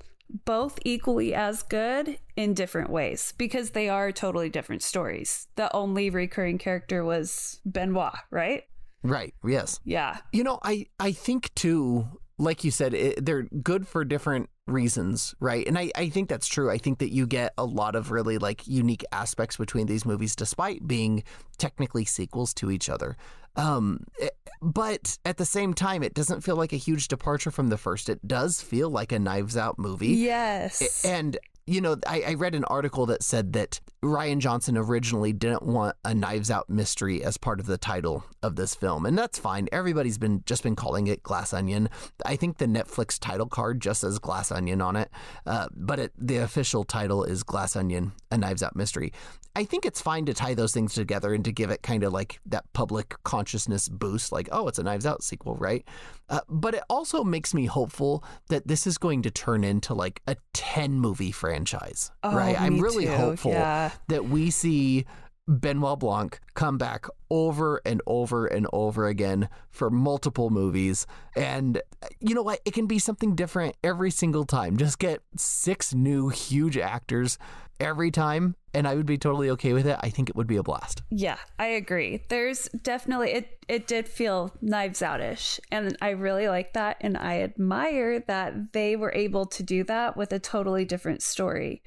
both 0.46 0.80
equally 0.84 1.34
as 1.34 1.64
good 1.64 2.18
in 2.36 2.54
different 2.54 2.90
ways 2.90 3.34
because 3.38 3.72
they 3.72 3.90
are 3.90 4.12
totally 4.12 4.50
different 4.50 4.82
stories. 4.82 5.48
The 5.56 5.74
only 5.76 6.10
recurring 6.10 6.58
character 6.58 7.04
was 7.04 7.60
Benoit, 7.66 8.14
right? 8.32 8.64
Right. 9.04 9.34
Yes. 9.46 9.80
Yeah. 9.84 10.18
You 10.32 10.44
know, 10.44 10.60
I 10.64 10.88
I 11.00 11.12
think 11.12 11.54
too, 11.56 12.08
like 12.38 12.64
you 12.64 12.72
said, 12.72 12.94
it, 12.94 13.26
they're 13.26 13.44
good 13.44 13.88
for 13.88 14.06
different 14.06 14.50
reasons, 14.66 15.36
right? 15.40 15.68
And 15.68 15.78
I 15.78 15.92
I 15.96 16.10
think 16.10 16.30
that's 16.30 16.48
true. 16.48 16.72
I 16.72 16.78
think 16.78 17.00
that 17.00 17.12
you 17.12 17.28
get 17.28 17.54
a 17.58 17.66
lot 17.66 17.96
of 17.96 18.12
really 18.12 18.38
like 18.38 18.66
unique 18.66 19.04
aspects 19.12 19.58
between 19.58 19.88
these 19.88 20.06
movies, 20.06 20.36
despite 20.36 20.88
being 20.88 21.24
technically 21.58 22.06
sequels 22.06 22.54
to 22.56 22.72
each 22.72 22.90
other. 22.90 23.18
Um, 23.56 24.06
it, 24.18 24.36
but 24.64 25.18
at 25.26 25.38
the 25.38 25.46
same 25.46 25.74
time, 25.74 26.04
it 26.04 26.14
doesn't 26.14 26.42
feel 26.42 26.56
like 26.56 26.74
a 26.74 26.78
huge 26.78 27.10
departure 27.10 27.52
from 27.52 27.70
the 27.70 27.78
first. 27.78 28.10
It 28.10 28.26
does 28.28 28.62
feel 28.62 28.90
like 28.90 29.12
a 29.12 29.20
Knives 29.20 29.58
Out 29.58 29.78
movie. 29.78 30.08
Yes. 30.08 31.04
And 31.06 31.38
you 31.66 31.80
know, 31.80 31.96
I, 32.06 32.24
I, 32.28 32.34
read 32.34 32.56
an 32.56 32.66
article 32.66 33.06
that 33.06 33.24
said 33.24 33.54
that 33.54 33.80
Rian 34.04 34.40
Johnson 34.40 34.78
originally 34.78 35.32
didn't 35.32 35.64
want 35.64 35.96
a 36.04 36.14
Knives 36.14 36.52
Out 36.52 36.70
mystery 36.70 37.24
as 37.24 37.38
part 37.38 37.62
of 37.62 37.68
the 37.68 37.78
title 37.78 38.26
of 38.42 38.58
this 38.58 38.76
film, 38.76 39.06
and 39.06 39.18
that's 39.18 39.40
fine. 39.40 39.70
Everybody's 39.72 40.18
been 40.18 40.44
just 40.46 40.62
been 40.62 40.76
calling 40.76 41.08
it 41.08 41.24
Glass 41.24 41.54
Onion. 41.54 41.90
I 42.26 42.36
think 42.36 42.58
the 42.58 42.66
Netflix 42.66 43.18
title 43.18 43.48
card 43.48 43.82
just 43.82 44.02
says 44.02 44.20
Glass 44.20 44.52
Onion 44.52 44.82
on 44.82 44.98
it, 44.98 45.10
uh, 45.46 45.68
but 45.74 46.00
it, 46.00 46.12
the 46.18 46.38
official 46.38 46.84
title 46.84 47.24
is 47.24 47.44
Glass 47.44 47.78
Onion: 47.78 48.12
A 48.30 48.38
Knives 48.38 48.62
Out 48.62 48.76
Mystery. 48.76 49.14
I 49.56 49.66
think 49.66 49.86
it's 49.86 50.02
fine 50.02 50.26
to 50.26 50.34
tie 50.34 50.56
those 50.56 50.74
things 50.74 50.94
together 50.96 51.34
and 51.34 51.46
to 51.46 51.52
give 51.52 51.70
it 51.70 51.84
kind 51.84 52.04
of 52.04 52.12
like 52.12 52.40
that 52.48 52.66
public 52.74 53.16
consciousness 53.24 53.88
boost, 53.88 54.32
like, 54.32 54.50
oh, 54.52 54.68
it's 54.68 54.80
a 54.80 54.84
Knives 54.84 55.06
Out 55.06 55.24
sequel, 55.24 55.56
right? 55.56 55.88
Uh, 56.30 56.40
but 56.50 56.74
it 56.74 56.84
also 56.90 57.24
makes 57.24 57.54
me 57.54 57.66
hopeful 57.66 58.24
that 58.50 58.68
this 58.68 58.88
is 58.88 58.98
going 58.98 59.22
to 59.22 59.32
turn 59.32 59.64
into 59.64 59.94
like 59.94 60.22
a 60.28 60.36
10 60.54 60.94
movie 60.94 61.32
franchise, 61.32 62.12
oh, 62.24 62.36
right? 62.36 62.60
I'm 62.60 62.80
really 62.80 63.06
too. 63.06 63.12
hopeful 63.12 63.52
yeah. 63.52 63.92
that 64.08 64.26
we 64.26 64.50
see 64.50 65.06
Benoit 65.48 66.00
Blanc 66.00 66.40
come 66.54 66.78
back 66.78 67.06
over 67.30 67.82
and 67.86 68.02
over 68.08 68.48
and 68.48 68.66
over 68.72 69.08
again 69.08 69.50
for 69.70 69.90
multiple 69.90 70.50
movies. 70.50 71.06
And 71.36 71.82
you 72.20 72.34
know 72.34 72.44
what? 72.44 72.62
It 72.66 72.74
can 72.74 72.88
be 72.88 72.98
something 73.00 73.36
different 73.36 73.76
every 73.84 74.10
single 74.10 74.46
time. 74.46 74.78
Just 74.78 75.00
get 75.00 75.22
six 75.36 75.94
new 75.94 76.30
huge 76.30 76.78
actors 76.78 77.38
every 77.80 78.12
time 78.12 78.56
and 78.74 78.88
I 78.88 78.96
would 78.96 79.06
be 79.06 79.18
totally 79.18 79.50
okay 79.52 79.74
with 79.74 79.86
it. 79.86 79.98
I 80.02 80.10
think 80.10 80.30
it 80.30 80.36
would 80.36 80.48
be 80.48 80.58
a 80.58 80.64
blast. 80.64 81.04
Yeah, 81.12 81.38
I 81.60 81.68
agree. 81.68 82.24
There's 82.30 82.68
definitely 82.70 83.32
it 83.32 83.64
it 83.68 83.88
did 83.88 84.08
feel 84.08 84.52
knives 84.62 85.02
outish 85.02 85.60
and 85.72 85.96
I 86.02 86.12
really 86.12 86.48
like 86.48 86.74
that 86.74 86.98
and 87.02 87.18
I 87.18 87.42
admire 87.42 88.20
that 88.22 88.74
they 88.74 88.96
were 88.96 89.12
able 89.14 89.46
to 89.46 89.64
do 89.64 89.84
that 89.86 90.18
with 90.18 90.34
a 90.34 90.40
totally 90.40 90.86
different 90.86 91.22
story. 91.22 91.84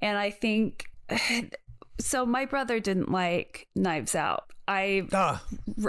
And 0.00 0.16
I 0.18 0.30
think 0.30 0.86
so 2.00 2.26
my 2.26 2.44
brother 2.44 2.80
didn't 2.80 3.10
like 3.10 3.68
Knives 3.74 4.14
Out. 4.14 4.44
I 4.66 5.06
uh, 5.12 5.38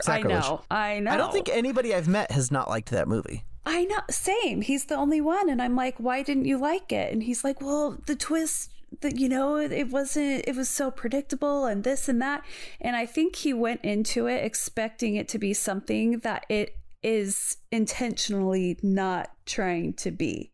I 0.08 0.22
know. 0.22 0.62
I 0.70 1.00
know. 1.00 1.12
I 1.12 1.18
don't 1.18 1.32
think 1.32 1.48
anybody 1.50 1.96
I've 1.96 2.10
met 2.10 2.32
has 2.32 2.52
not 2.52 2.68
liked 2.68 2.92
that 2.92 3.08
movie. 3.08 3.46
I 3.66 3.86
know. 3.86 4.00
Same. 4.10 4.62
He's 4.62 4.86
the 4.86 4.96
only 4.96 5.22
one 5.22 5.50
and 5.50 5.62
I'm 5.62 5.76
like, 5.78 5.98
"Why 5.98 6.22
didn't 6.24 6.46
you 6.46 6.58
like 6.58 6.92
it?" 6.92 7.14
And 7.14 7.24
he's 7.24 7.44
like, 7.44 7.62
"Well, 7.62 7.98
the 8.06 8.16
twist 8.16 8.72
that 9.02 9.20
you 9.20 9.30
know 9.30 9.58
it 9.58 9.90
wasn't 9.90 10.48
it 10.48 10.56
was 10.56 10.70
so 10.70 10.92
predictable 10.92 11.66
and 11.66 11.84
this 11.84 12.08
and 12.10 12.22
that. 12.22 12.44
And 12.82 12.96
i 12.96 13.06
think 13.06 13.36
he 13.36 13.54
went 13.54 13.82
into 13.84 14.28
it 14.28 14.44
expecting 14.44 15.16
it 15.16 15.28
to 15.30 15.40
be 15.40 15.54
something 15.54 16.20
that 16.20 16.46
it 16.50 16.78
is 17.04 17.58
intentionally 17.72 18.80
not 18.82 19.30
trying 19.46 19.94
to 19.94 20.12
be. 20.12 20.52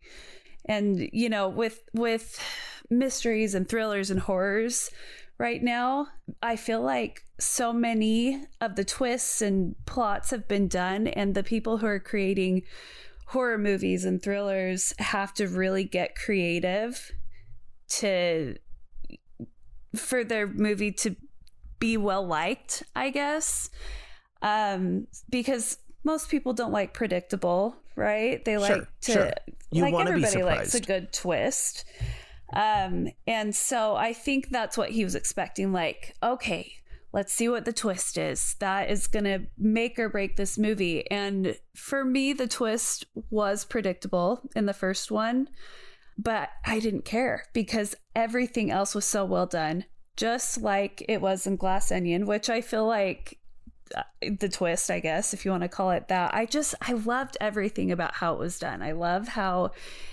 And 0.66 1.10
you 1.14 1.30
know 1.30 1.50
with 1.50 1.82
with 1.94 2.40
mysteries 2.90 3.56
and 3.56 3.68
thrillers 3.68 4.12
and 4.12 4.20
horrors 4.20 4.92
right 5.38 5.64
now 5.64 6.08
i 6.44 6.56
feel 6.56 6.82
like 6.82 7.24
so 7.40 7.72
many 7.74 8.46
of 8.60 8.76
the 8.76 8.84
twists 8.84 9.42
and 9.42 9.76
plots 9.86 10.30
have 10.30 10.48
been 10.48 10.68
done 10.68 11.08
and 11.08 11.34
the 11.34 11.42
people 11.42 11.78
who 11.78 11.88
are 11.88 12.00
creating 12.00 12.62
horror 13.28 13.58
movies 13.58 14.04
and 14.04 14.22
thrillers 14.22 14.94
have 15.00 15.34
to 15.34 15.48
really 15.48 15.86
get 15.86 16.16
creative 16.16 17.12
to 18.00 18.56
for 19.96 20.24
their 20.24 20.48
movie 20.48 20.92
to 20.92 21.16
be 21.80 21.98
well 21.98 22.26
liked, 22.26 22.84
I 22.96 23.10
guess. 23.10 23.70
Um, 24.42 25.08
because 25.30 25.78
most 26.04 26.30
people 26.30 26.54
don't 26.54 26.72
like 26.72 26.94
predictable, 26.94 27.76
right? 27.96 28.44
They 28.44 28.58
like 28.58 28.88
to 29.02 29.12
sure. 29.12 29.32
You 29.72 29.84
like 29.84 29.94
everybody 29.94 30.38
be 30.38 30.44
likes 30.44 30.76
a 30.76 30.80
good 30.80 31.14
twist. 31.14 31.86
Um, 32.54 33.08
and 33.28 33.56
so 33.56 33.96
I 33.96 34.14
think 34.14 34.50
that's 34.50 34.78
what 34.78 34.90
he 34.90 35.04
was 35.04 35.16
expecting. 35.16 35.72
Like, 35.72 36.16
okay, 36.22 36.74
let's 37.14 37.34
see 37.34 37.48
what 37.48 37.66
the 37.66 37.74
twist 37.74 38.18
is. 38.18 38.56
That 38.60 38.90
is 38.90 39.08
going 39.08 39.24
to 39.26 39.42
make 39.58 39.98
or 39.98 40.10
break 40.10 40.36
this 40.36 40.58
movie. 40.58 41.10
And 41.10 41.56
for 41.76 42.04
me, 42.04 42.34
the 42.34 42.48
twist 42.48 43.06
was 43.30 43.64
predictable 43.64 44.42
in 44.56 44.66
the 44.66 44.74
first 44.74 45.12
one 45.12 45.48
but 46.18 46.50
I 46.66 46.80
didn't 46.80 47.06
care 47.06 47.46
because 47.54 47.96
everything 48.16 48.72
else 48.72 48.96
was 48.96 49.06
so 49.06 49.26
well 49.26 49.46
done, 49.46 49.86
just 50.18 50.62
like 50.62 51.04
it 51.08 51.22
was 51.22 51.48
in 51.48 51.56
Glass 51.56 51.92
Onion, 51.92 52.26
which 52.26 52.50
I 52.50 52.62
feel 52.62 52.86
like 52.86 53.40
uh, 53.96 54.04
the 54.40 54.50
twist, 54.50 54.90
I 54.90 55.00
guess, 55.00 55.34
if 55.34 55.44
you 55.44 55.52
want 55.52 55.64
to 55.64 55.70
call 55.70 55.92
it 55.92 56.08
that. 56.08 56.34
I 56.34 56.46
just, 56.46 56.76
I 56.82 56.94
loved 56.94 57.38
everything 57.42 57.92
about 57.92 58.16
how 58.16 58.34
it 58.34 58.40
was 58.40 58.60
done. 58.60 58.82
I 58.82 58.94
love 58.94 59.30
how 59.30 59.72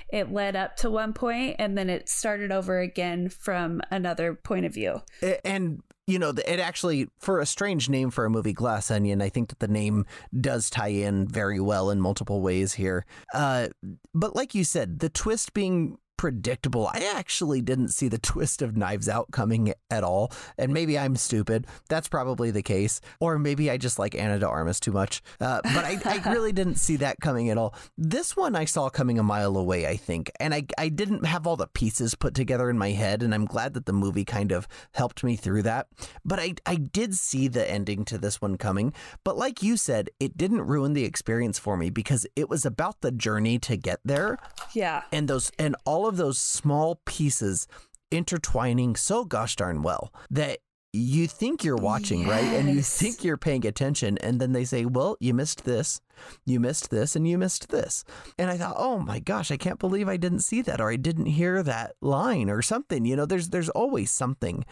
it 0.08 0.32
led 0.32 0.56
up 0.56 0.76
to 0.76 0.90
one 0.90 1.12
point 1.12 1.56
and 1.58 1.76
then 1.76 1.90
it 1.90 2.08
started 2.08 2.50
over 2.50 2.80
again 2.80 3.28
from 3.28 3.80
another 3.90 4.34
point 4.34 4.64
of 4.64 4.74
view. 4.74 5.02
And 5.44 5.82
you 6.08 6.18
know, 6.18 6.30
it 6.30 6.58
actually, 6.58 7.06
for 7.18 7.38
a 7.38 7.46
strange 7.46 7.90
name 7.90 8.10
for 8.10 8.24
a 8.24 8.30
movie, 8.30 8.54
Glass 8.54 8.90
Onion, 8.90 9.20
I 9.20 9.28
think 9.28 9.50
that 9.50 9.58
the 9.58 9.68
name 9.68 10.06
does 10.40 10.70
tie 10.70 10.88
in 10.88 11.28
very 11.28 11.60
well 11.60 11.90
in 11.90 12.00
multiple 12.00 12.40
ways 12.40 12.72
here. 12.72 13.04
Uh, 13.34 13.68
but 14.14 14.34
like 14.34 14.54
you 14.54 14.64
said, 14.64 15.00
the 15.00 15.10
twist 15.10 15.52
being 15.52 15.98
predictable. 16.18 16.90
I 16.92 17.10
actually 17.14 17.62
didn't 17.62 17.88
see 17.88 18.08
the 18.08 18.18
twist 18.18 18.60
of 18.60 18.76
Knives 18.76 19.08
Out 19.08 19.30
coming 19.30 19.72
at 19.90 20.04
all. 20.04 20.30
And 20.58 20.74
maybe 20.74 20.98
I'm 20.98 21.16
stupid. 21.16 21.66
That's 21.88 22.08
probably 22.08 22.50
the 22.50 22.62
case. 22.62 23.00
Or 23.20 23.38
maybe 23.38 23.70
I 23.70 23.78
just 23.78 23.98
like 23.98 24.14
Ana 24.14 24.38
de 24.38 24.46
Armas 24.46 24.80
too 24.80 24.92
much. 24.92 25.22
Uh, 25.40 25.62
but 25.62 25.84
I, 25.84 25.98
I, 26.04 26.16
really 26.32 26.52
didn't 26.52 26.74
see 26.74 26.96
that 26.96 27.20
coming 27.20 27.48
at 27.48 27.56
all. 27.56 27.74
This 27.96 28.36
one 28.36 28.54
I 28.54 28.66
saw 28.66 28.90
coming 28.90 29.18
a 29.18 29.22
mile 29.22 29.56
away, 29.56 29.86
I 29.86 29.96
think. 29.96 30.30
And 30.38 30.52
I, 30.52 30.64
I 30.76 30.90
didn't 30.90 31.24
have 31.24 31.46
all 31.46 31.56
the 31.56 31.68
pieces 31.68 32.14
put 32.14 32.34
together 32.34 32.68
in 32.68 32.76
my 32.76 32.90
head. 32.90 33.22
And 33.22 33.34
I'm 33.34 33.46
glad 33.46 33.74
that 33.74 33.86
the 33.86 33.92
movie 33.92 34.24
kind 34.24 34.52
of 34.52 34.68
helped 34.92 35.24
me 35.24 35.36
through 35.36 35.62
that. 35.62 35.86
But 36.24 36.40
I, 36.40 36.54
I 36.66 36.74
did 36.74 37.14
see 37.14 37.48
the 37.48 37.68
ending 37.70 38.04
to 38.06 38.18
this 38.18 38.40
one 38.40 38.58
coming. 38.58 38.92
But 39.24 39.38
like 39.38 39.62
you 39.62 39.76
said, 39.76 40.10
it 40.18 40.36
didn't 40.36 40.62
ruin 40.62 40.92
the 40.92 41.04
experience 41.04 41.58
for 41.58 41.76
me 41.76 41.90
because 41.90 42.26
it 42.34 42.48
was 42.48 42.66
about 42.66 43.00
the 43.00 43.12
journey 43.12 43.58
to 43.60 43.76
get 43.76 44.00
there. 44.04 44.38
Yeah. 44.72 45.02
And 45.12 45.28
those, 45.28 45.52
and 45.58 45.76
all 45.84 46.07
of 46.08 46.16
those 46.16 46.38
small 46.38 47.00
pieces 47.04 47.66
intertwining 48.10 48.96
so 48.96 49.24
gosh 49.24 49.56
darn 49.56 49.82
well 49.82 50.12
that 50.30 50.58
you 50.92 51.26
think 51.26 51.64
you're 51.64 51.76
watching, 51.76 52.20
yes. 52.20 52.28
right? 52.30 52.44
And 52.44 52.70
you 52.70 52.80
think 52.80 53.22
you're 53.22 53.36
paying 53.36 53.66
attention. 53.66 54.16
And 54.18 54.40
then 54.40 54.52
they 54.52 54.64
say, 54.64 54.84
well, 54.84 55.16
you 55.20 55.34
missed 55.34 55.64
this, 55.64 56.00
you 56.46 56.60
missed 56.60 56.90
this, 56.90 57.14
and 57.14 57.28
you 57.28 57.36
missed 57.36 57.68
this. 57.68 58.04
And 58.38 58.50
I 58.50 58.56
thought, 58.56 58.76
oh 58.78 58.98
my 58.98 59.18
gosh, 59.18 59.50
I 59.50 59.56
can't 59.56 59.78
believe 59.78 60.08
I 60.08 60.16
didn't 60.16 60.40
see 60.40 60.62
that 60.62 60.80
or 60.80 60.90
I 60.90 60.96
didn't 60.96 61.26
hear 61.26 61.62
that 61.62 61.94
line 62.00 62.48
or 62.48 62.62
something. 62.62 63.04
You 63.04 63.16
know, 63.16 63.26
there's 63.26 63.50
there's 63.50 63.68
always 63.70 64.10
something. 64.10 64.64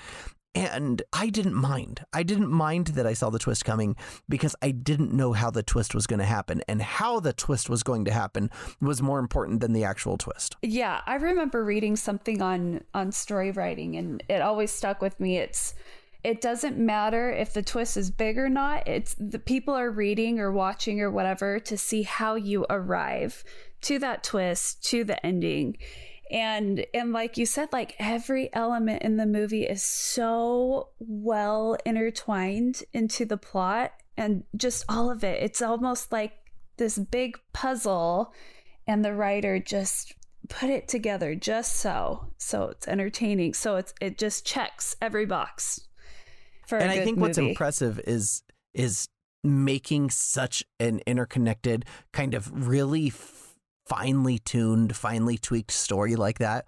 And 0.57 1.03
I 1.13 1.29
didn't 1.29 1.55
mind. 1.55 2.05
I 2.15 2.23
didn't 2.23 2.51
mind 2.51 2.89
that 2.89 3.07
I 3.07 3.13
saw 3.13 3.29
the 3.29 3.39
twist 3.39 3.65
coming 3.67 3.95
because 4.27 4.57
I 4.63 4.71
didn't 4.71 5.13
know 5.13 5.35
how 5.35 5.51
the 5.51 5.63
twist 5.63 5.95
was 5.95 6.07
going 6.07 6.19
to 6.19 6.25
happen. 6.25 6.63
And 6.67 6.81
how 6.81 7.21
the 7.21 7.35
twist 7.35 7.69
was 7.69 7.83
going 7.83 8.07
to 8.07 8.11
happen 8.11 8.51
was 8.81 9.03
more 9.03 9.19
important 9.19 9.61
than 9.61 9.75
the 9.75 9.85
actual 9.85 10.17
twist. 10.17 10.57
Yeah. 10.63 11.03
I 11.05 11.17
remember 11.17 11.63
reading 11.63 11.95
something 11.95 12.41
on, 12.41 12.83
on 12.95 13.13
story 13.13 13.51
writing, 13.51 13.97
and 13.97 14.23
it 14.31 14.41
always 14.41 14.71
stuck 14.71 15.03
with 15.03 15.21
me. 15.21 15.37
It's, 15.37 15.75
it 16.25 16.41
doesn't 16.41 16.79
matter 16.79 17.31
if 17.31 17.53
the 17.53 17.63
twist 17.63 17.99
is 17.99 18.11
big 18.11 18.39
or 18.39 18.49
not. 18.49 18.89
It's 18.89 19.15
the 19.19 19.39
people 19.39 19.75
are 19.75 19.91
reading 19.91 20.41
or 20.41 20.51
watching 20.51 21.03
or 21.03 21.11
whatever 21.11 21.61
to 21.61 21.77
see 21.77 22.03
how 22.03 22.35
you 22.35 22.65
arrive 22.71 23.45
to 23.83 23.99
that 23.99 24.25
twist, 24.25 24.83
to 24.87 25.05
the 25.05 25.25
ending 25.25 25.77
and 26.31 26.85
and 26.93 27.13
like 27.13 27.37
you 27.37 27.47
said 27.47 27.69
like 27.73 27.95
every 27.99 28.53
element 28.53 29.03
in 29.03 29.17
the 29.17 29.27
movie 29.27 29.65
is 29.65 29.83
so 29.83 30.89
well 30.99 31.77
intertwined 31.85 32.83
into 32.93 33.25
the 33.25 33.37
plot 33.37 33.93
and 34.17 34.45
just 34.57 34.85
all 34.89 35.11
of 35.11 35.23
it 35.23 35.43
it's 35.43 35.63
almost 35.63 36.11
like 36.11 36.33
this 36.79 36.99
big 36.99 37.39
puzzle 37.53 38.33
and 38.87 39.05
the 39.05 39.15
writer 39.15 39.59
just 39.59 40.15
put 40.49 40.71
it 40.71 40.89
together 40.89 41.35
just 41.35 41.77
so 41.77 42.33
so 42.39 42.69
it's 42.69 42.87
entertaining 42.89 43.53
so 43.53 43.77
it's 43.77 43.95
it 44.01 44.19
just 44.19 44.47
checks 44.47 44.97
every 45.01 45.27
box 45.27 45.89
for 46.67 46.79
and 46.79 46.91
i 46.91 46.97
think 46.97 47.17
movie. 47.17 47.21
what's 47.21 47.39
impressive 47.39 48.01
is 48.07 48.43
is 48.75 49.09
making 49.43 50.11
such 50.11 50.65
an 50.81 51.01
interconnected 51.07 51.85
kind 52.13 52.35
of 52.35 52.69
really 52.69 53.11
finely 53.87 54.39
tuned, 54.39 54.97
finely 54.97 55.39
tweaked 55.39 55.71
story 55.71 56.17
like 56.17 56.39
that 56.39 56.67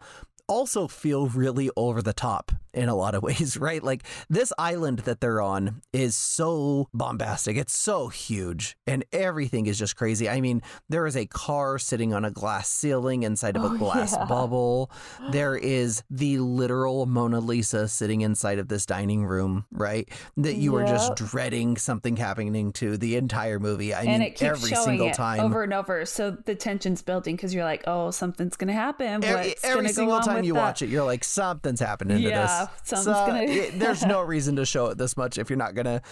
also 0.48 0.88
feel 0.88 1.28
really 1.28 1.70
over 1.76 2.00
the 2.02 2.14
top 2.14 2.52
in 2.78 2.88
a 2.88 2.94
lot 2.94 3.14
of 3.14 3.22
ways, 3.28 3.56
right? 3.56 3.82
Like 3.82 4.04
this 4.30 4.52
island 4.56 5.00
that 5.00 5.20
they're 5.20 5.42
on 5.42 5.82
is 5.92 6.16
so 6.16 6.88
bombastic. 6.94 7.56
It's 7.56 7.76
so 7.76 8.08
huge 8.08 8.76
and 8.86 9.04
everything 9.12 9.66
is 9.66 9.78
just 9.78 9.96
crazy. 9.96 10.28
I 10.28 10.40
mean, 10.40 10.62
there 10.88 11.06
is 11.06 11.16
a 11.16 11.26
car 11.26 11.78
sitting 11.78 12.14
on 12.14 12.24
a 12.24 12.30
glass 12.30 12.68
ceiling 12.68 13.24
inside 13.24 13.56
of 13.56 13.64
a 13.64 13.68
oh, 13.68 13.76
glass 13.76 14.12
yeah. 14.12 14.24
bubble. 14.24 14.90
There 15.30 15.56
is 15.56 16.02
the 16.10 16.38
literal 16.38 17.04
Mona 17.04 17.40
Lisa 17.40 17.88
sitting 17.88 18.20
inside 18.22 18.58
of 18.58 18.68
this 18.68 18.86
dining 18.86 19.26
room, 19.26 19.66
right? 19.70 20.08
That 20.36 20.54
you 20.54 20.78
yep. 20.78 20.88
are 20.88 20.90
just 20.90 21.16
dreading 21.16 21.76
something 21.76 22.16
happening 22.16 22.72
to 22.74 22.96
the 22.96 23.16
entire 23.16 23.58
movie. 23.58 23.92
I 23.92 24.02
and 24.02 24.22
mean, 24.22 24.34
every 24.40 24.70
single 24.70 25.10
time 25.10 25.40
over 25.40 25.64
and 25.64 25.74
over. 25.74 26.06
So 26.06 26.30
the 26.30 26.54
tension's 26.54 27.02
building 27.02 27.36
because 27.36 27.52
you're 27.52 27.64
like, 27.64 27.84
oh, 27.86 28.10
something's 28.10 28.56
going 28.56 28.68
to 28.68 28.74
happen. 28.74 29.24
Every, 29.24 29.54
every 29.62 29.88
single 29.88 30.20
time 30.20 30.44
you 30.44 30.54
that? 30.54 30.60
watch 30.60 30.82
it, 30.82 30.88
you're 30.88 31.04
like, 31.04 31.24
something's 31.24 31.80
happening 31.80 32.18
yeah, 32.18 32.30
to 32.30 32.36
this 32.36 32.67
something's 32.82 33.04
so, 33.16 33.26
gonna. 33.26 33.42
it, 33.42 33.78
there's 33.78 34.04
no 34.04 34.20
reason 34.22 34.56
to 34.56 34.64
show 34.64 34.86
it 34.86 34.98
this 34.98 35.16
much 35.16 35.38
if 35.38 35.50
you're 35.50 35.56
not 35.56 35.74
gonna 35.74 36.02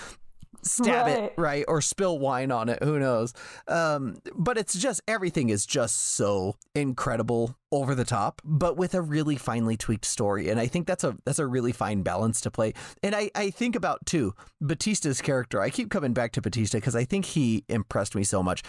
stab 0.63 1.07
right. 1.07 1.19
it 1.19 1.35
right 1.37 1.65
or 1.69 1.81
spill 1.81 2.19
wine 2.19 2.51
on 2.51 2.69
it 2.69 2.83
who 2.83 2.99
knows 2.99 3.33
um, 3.69 4.17
but 4.35 4.59
it's 4.59 4.75
just 4.75 5.01
everything 5.07 5.49
is 5.49 5.65
just 5.65 6.15
so 6.15 6.57
incredible 6.75 7.57
over 7.73 7.95
the 7.95 8.05
top 8.05 8.41
but 8.45 8.77
with 8.77 8.95
a 8.95 9.01
really 9.01 9.37
finely 9.37 9.77
tweaked 9.77 10.05
story 10.05 10.49
and 10.49 10.59
i 10.61 10.67
think 10.67 10.87
that's 10.87 11.05
a 11.05 11.17
that's 11.25 11.39
a 11.39 11.47
really 11.47 11.73
fine 11.73 12.03
balance 12.03 12.41
to 12.41 12.51
play 12.51 12.73
and 13.03 13.15
i 13.15 13.31
i 13.35 13.51
think 13.51 13.77
about 13.77 14.05
too 14.07 14.35
bautista's 14.61 15.21
character 15.21 15.61
i 15.61 15.71
keep 15.71 15.91
coming 15.91 16.13
back 16.13 16.33
to 16.33 16.41
bautista 16.41 16.77
because 16.77 16.97
i 16.97 17.05
think 17.05 17.25
he 17.25 17.65
impressed 17.69 18.15
me 18.15 18.25
so 18.25 18.43
much 18.43 18.63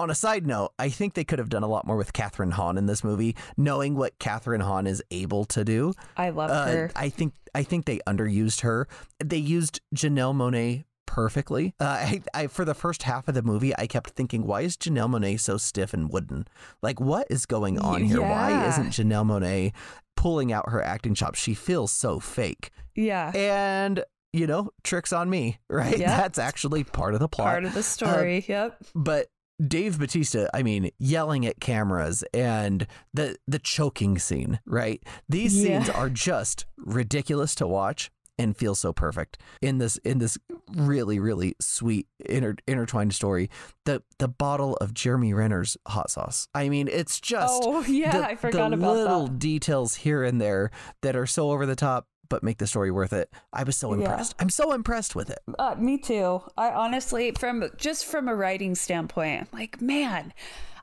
on 0.00 0.10
a 0.10 0.14
side 0.14 0.46
note, 0.46 0.72
I 0.78 0.88
think 0.88 1.14
they 1.14 1.24
could 1.24 1.38
have 1.38 1.50
done 1.50 1.62
a 1.62 1.68
lot 1.68 1.86
more 1.86 1.96
with 1.96 2.12
Kathryn 2.12 2.52
Hahn 2.52 2.78
in 2.78 2.86
this 2.86 3.04
movie, 3.04 3.36
knowing 3.56 3.94
what 3.94 4.18
Kathryn 4.18 4.62
Hahn 4.62 4.86
is 4.86 5.02
able 5.10 5.44
to 5.46 5.64
do. 5.64 5.92
I 6.16 6.30
love 6.30 6.50
uh, 6.50 6.66
her. 6.66 6.90
I 6.96 7.10
think 7.10 7.34
I 7.54 7.62
think 7.62 7.84
they 7.84 7.98
underused 8.06 8.62
her. 8.62 8.88
They 9.22 9.36
used 9.36 9.80
Janelle 9.94 10.34
Monáe 10.34 10.84
perfectly. 11.06 11.74
Uh, 11.80 11.84
I, 11.84 12.22
I, 12.32 12.46
for 12.46 12.64
the 12.64 12.74
first 12.74 13.02
half 13.02 13.28
of 13.28 13.34
the 13.34 13.42
movie, 13.42 13.76
I 13.76 13.86
kept 13.86 14.10
thinking, 14.10 14.46
why 14.46 14.62
is 14.62 14.76
Janelle 14.76 15.10
Monáe 15.10 15.38
so 15.40 15.56
stiff 15.56 15.92
and 15.92 16.10
wooden? 16.10 16.46
Like, 16.82 17.00
what 17.00 17.26
is 17.28 17.46
going 17.46 17.78
on 17.78 18.04
here? 18.04 18.20
Yeah. 18.20 18.30
Why 18.30 18.68
isn't 18.68 18.90
Janelle 18.90 19.26
Monáe 19.26 19.72
pulling 20.16 20.52
out 20.52 20.70
her 20.70 20.82
acting 20.82 21.14
chops? 21.14 21.40
She 21.40 21.54
feels 21.54 21.90
so 21.90 22.20
fake. 22.20 22.70
Yeah. 22.94 23.32
And 23.34 24.04
you 24.32 24.46
know, 24.46 24.70
tricks 24.84 25.12
on 25.12 25.28
me, 25.28 25.58
right? 25.68 25.98
Yep. 25.98 26.08
That's 26.16 26.38
actually 26.38 26.84
part 26.84 27.14
of 27.14 27.20
the 27.20 27.28
plot. 27.28 27.48
Part 27.48 27.64
of 27.64 27.74
the 27.74 27.82
story. 27.82 28.38
Uh, 28.38 28.42
yep. 28.46 28.84
But 28.94 29.26
Dave 29.66 29.98
Bautista, 29.98 30.48
I 30.54 30.62
mean, 30.62 30.90
yelling 30.98 31.46
at 31.46 31.60
cameras 31.60 32.24
and 32.32 32.86
the 33.12 33.36
the 33.46 33.58
choking 33.58 34.18
scene, 34.18 34.60
right? 34.64 35.02
These 35.28 35.56
yeah. 35.56 35.78
scenes 35.78 35.90
are 35.90 36.08
just 36.08 36.66
ridiculous 36.78 37.54
to 37.56 37.66
watch 37.66 38.10
and 38.38 38.56
feel 38.56 38.74
so 38.74 38.90
perfect 38.90 39.38
in 39.60 39.78
this 39.78 39.98
in 39.98 40.18
this 40.18 40.38
really 40.74 41.18
really 41.18 41.54
sweet 41.60 42.06
inter, 42.24 42.56
intertwined 42.66 43.14
story. 43.14 43.50
The 43.84 44.02
the 44.18 44.28
bottle 44.28 44.76
of 44.76 44.94
Jeremy 44.94 45.34
Renner's 45.34 45.76
hot 45.86 46.10
sauce. 46.10 46.48
I 46.54 46.70
mean, 46.70 46.88
it's 46.88 47.20
just 47.20 47.62
oh 47.64 47.82
yeah, 47.88 48.12
the, 48.12 48.26
I 48.26 48.36
forgot 48.36 48.72
about 48.72 48.94
the 48.94 49.02
about 49.02 49.10
little 49.10 49.26
that. 49.26 49.38
details 49.38 49.96
here 49.96 50.24
and 50.24 50.40
there 50.40 50.70
that 51.02 51.16
are 51.16 51.26
so 51.26 51.50
over 51.50 51.66
the 51.66 51.76
top 51.76 52.06
but 52.30 52.42
make 52.42 52.56
the 52.56 52.66
story 52.66 52.90
worth 52.90 53.12
it. 53.12 53.30
I 53.52 53.64
was 53.64 53.76
so 53.76 53.92
impressed. 53.92 54.34
Yeah. 54.38 54.44
I'm 54.44 54.48
so 54.48 54.72
impressed 54.72 55.14
with 55.14 55.28
it. 55.28 55.40
Uh, 55.58 55.74
me 55.78 55.98
too. 55.98 56.40
I 56.56 56.70
honestly, 56.70 57.32
from 57.32 57.68
just 57.76 58.06
from 58.06 58.28
a 58.28 58.34
writing 58.34 58.74
standpoint, 58.74 59.42
I'm 59.42 59.58
like, 59.58 59.82
man, 59.82 60.32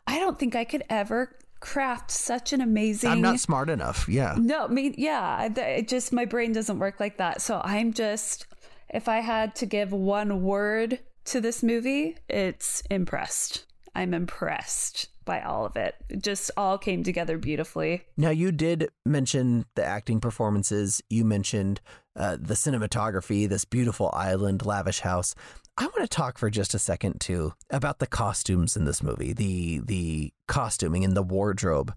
I 0.05 0.19
don't 0.19 0.37
think 0.37 0.55
I 0.55 0.63
could 0.63 0.83
ever 0.89 1.35
craft 1.59 2.11
such 2.11 2.53
an 2.53 2.61
amazing. 2.61 3.09
I'm 3.09 3.21
not 3.21 3.39
smart 3.39 3.69
enough. 3.69 4.07
Yeah. 4.07 4.35
No, 4.37 4.67
me, 4.67 4.93
yeah. 4.95 5.49
It 5.55 5.87
just 5.87 6.13
my 6.13 6.25
brain 6.25 6.53
doesn't 6.53 6.77
work 6.77 6.99
like 6.99 7.17
that. 7.17 7.41
So 7.41 7.61
I'm 7.63 7.93
just, 7.93 8.45
if 8.89 9.07
I 9.07 9.21
had 9.21 9.55
to 9.55 9.65
give 9.65 9.91
one 9.91 10.43
word 10.43 10.99
to 11.25 11.41
this 11.41 11.63
movie, 11.63 12.17
it's 12.29 12.83
impressed. 12.91 13.65
I'm 13.97 14.13
impressed 14.13 15.07
by 15.25 15.41
all 15.41 15.65
of 15.65 15.75
it. 15.75 15.95
It 16.07 16.21
just 16.21 16.51
all 16.55 16.77
came 16.77 17.03
together 17.03 17.39
beautifully. 17.39 18.03
Now, 18.15 18.29
you 18.29 18.51
did 18.51 18.89
mention 19.07 19.65
the 19.75 19.83
acting 19.83 20.19
performances. 20.19 21.01
You 21.09 21.25
mentioned 21.25 21.81
uh, 22.15 22.37
the 22.39 22.53
cinematography, 22.53 23.49
this 23.49 23.65
beautiful 23.65 24.11
island, 24.13 24.63
lavish 24.63 24.99
house. 24.99 25.33
I 25.79 25.85
want 25.85 26.01
to 26.01 26.07
talk 26.07 26.37
for 26.37 26.51
just 26.51 26.75
a 26.75 26.79
second 26.79 27.19
too 27.19 27.53
about 27.71 27.97
the 27.97 28.05
costumes 28.05 28.77
in 28.77 28.85
this 28.85 29.01
movie, 29.01 29.33
the 29.33 29.79
the 29.79 30.31
costuming 30.47 31.03
and 31.03 31.17
the 31.17 31.23
wardrobe 31.23 31.91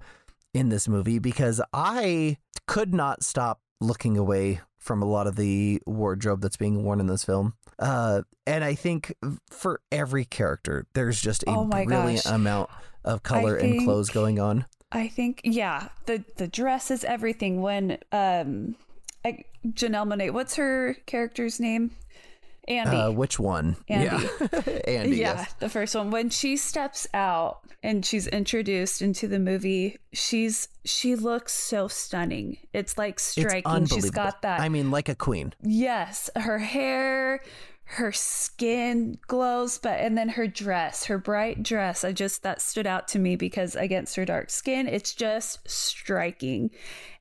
in 0.54 0.70
this 0.70 0.88
movie, 0.88 1.18
because 1.18 1.60
I 1.74 2.38
could 2.66 2.94
not 2.94 3.22
stop 3.22 3.60
looking 3.78 4.16
away 4.16 4.60
from 4.80 5.02
a 5.02 5.06
lot 5.06 5.26
of 5.26 5.36
the 5.36 5.80
wardrobe 5.86 6.40
that's 6.40 6.56
being 6.56 6.82
worn 6.82 6.98
in 6.98 7.06
this 7.06 7.22
film. 7.22 7.54
Uh, 7.78 8.22
and 8.46 8.64
I 8.64 8.74
think 8.74 9.14
for 9.50 9.80
every 9.92 10.24
character, 10.24 10.86
there's 10.94 11.20
just 11.20 11.42
a 11.44 11.50
oh 11.50 11.66
brilliant 11.66 12.24
gosh. 12.24 12.32
amount 12.32 12.70
of 13.04 13.22
color 13.22 13.60
think, 13.60 13.76
and 13.76 13.84
clothes 13.84 14.10
going 14.10 14.40
on. 14.40 14.66
I 14.90 15.08
think, 15.08 15.42
yeah, 15.44 15.88
the 16.06 16.24
the 16.36 16.48
dress 16.48 16.90
is 16.90 17.04
everything. 17.04 17.62
When 17.62 17.98
um, 18.10 18.74
I, 19.24 19.44
Janelle 19.66 20.08
Monáe, 20.08 20.32
what's 20.32 20.56
her 20.56 20.96
character's 21.06 21.60
name? 21.60 21.92
Andy. 22.70 22.96
Uh, 22.96 23.10
which 23.10 23.38
one? 23.38 23.76
Andy. 23.88 24.26
Yeah. 24.40 24.60
Andy. 24.86 25.16
Yeah, 25.16 25.34
yes. 25.34 25.52
the 25.54 25.68
first 25.68 25.94
one. 25.94 26.10
When 26.10 26.30
she 26.30 26.56
steps 26.56 27.06
out 27.12 27.60
and 27.82 28.06
she's 28.06 28.26
introduced 28.28 29.02
into 29.02 29.26
the 29.26 29.38
movie, 29.38 29.98
she's 30.12 30.68
she 30.84 31.16
looks 31.16 31.52
so 31.52 31.88
stunning. 31.88 32.58
It's 32.72 32.96
like 32.96 33.18
striking. 33.18 33.82
It's 33.82 33.94
she's 33.94 34.10
got 34.10 34.42
that. 34.42 34.60
I 34.60 34.68
mean, 34.68 34.90
like 34.90 35.08
a 35.08 35.14
queen. 35.16 35.52
Yes, 35.62 36.30
her 36.36 36.58
hair, 36.58 37.40
her 37.84 38.12
skin 38.12 39.18
glows 39.26 39.78
but 39.78 39.98
and 39.98 40.16
then 40.16 40.28
her 40.28 40.46
dress 40.46 41.06
her 41.06 41.18
bright 41.18 41.60
dress 41.60 42.04
i 42.04 42.12
just 42.12 42.44
that 42.44 42.60
stood 42.60 42.86
out 42.86 43.08
to 43.08 43.18
me 43.18 43.34
because 43.34 43.74
against 43.74 44.14
her 44.14 44.24
dark 44.24 44.48
skin 44.48 44.86
it's 44.86 45.12
just 45.12 45.68
striking 45.68 46.70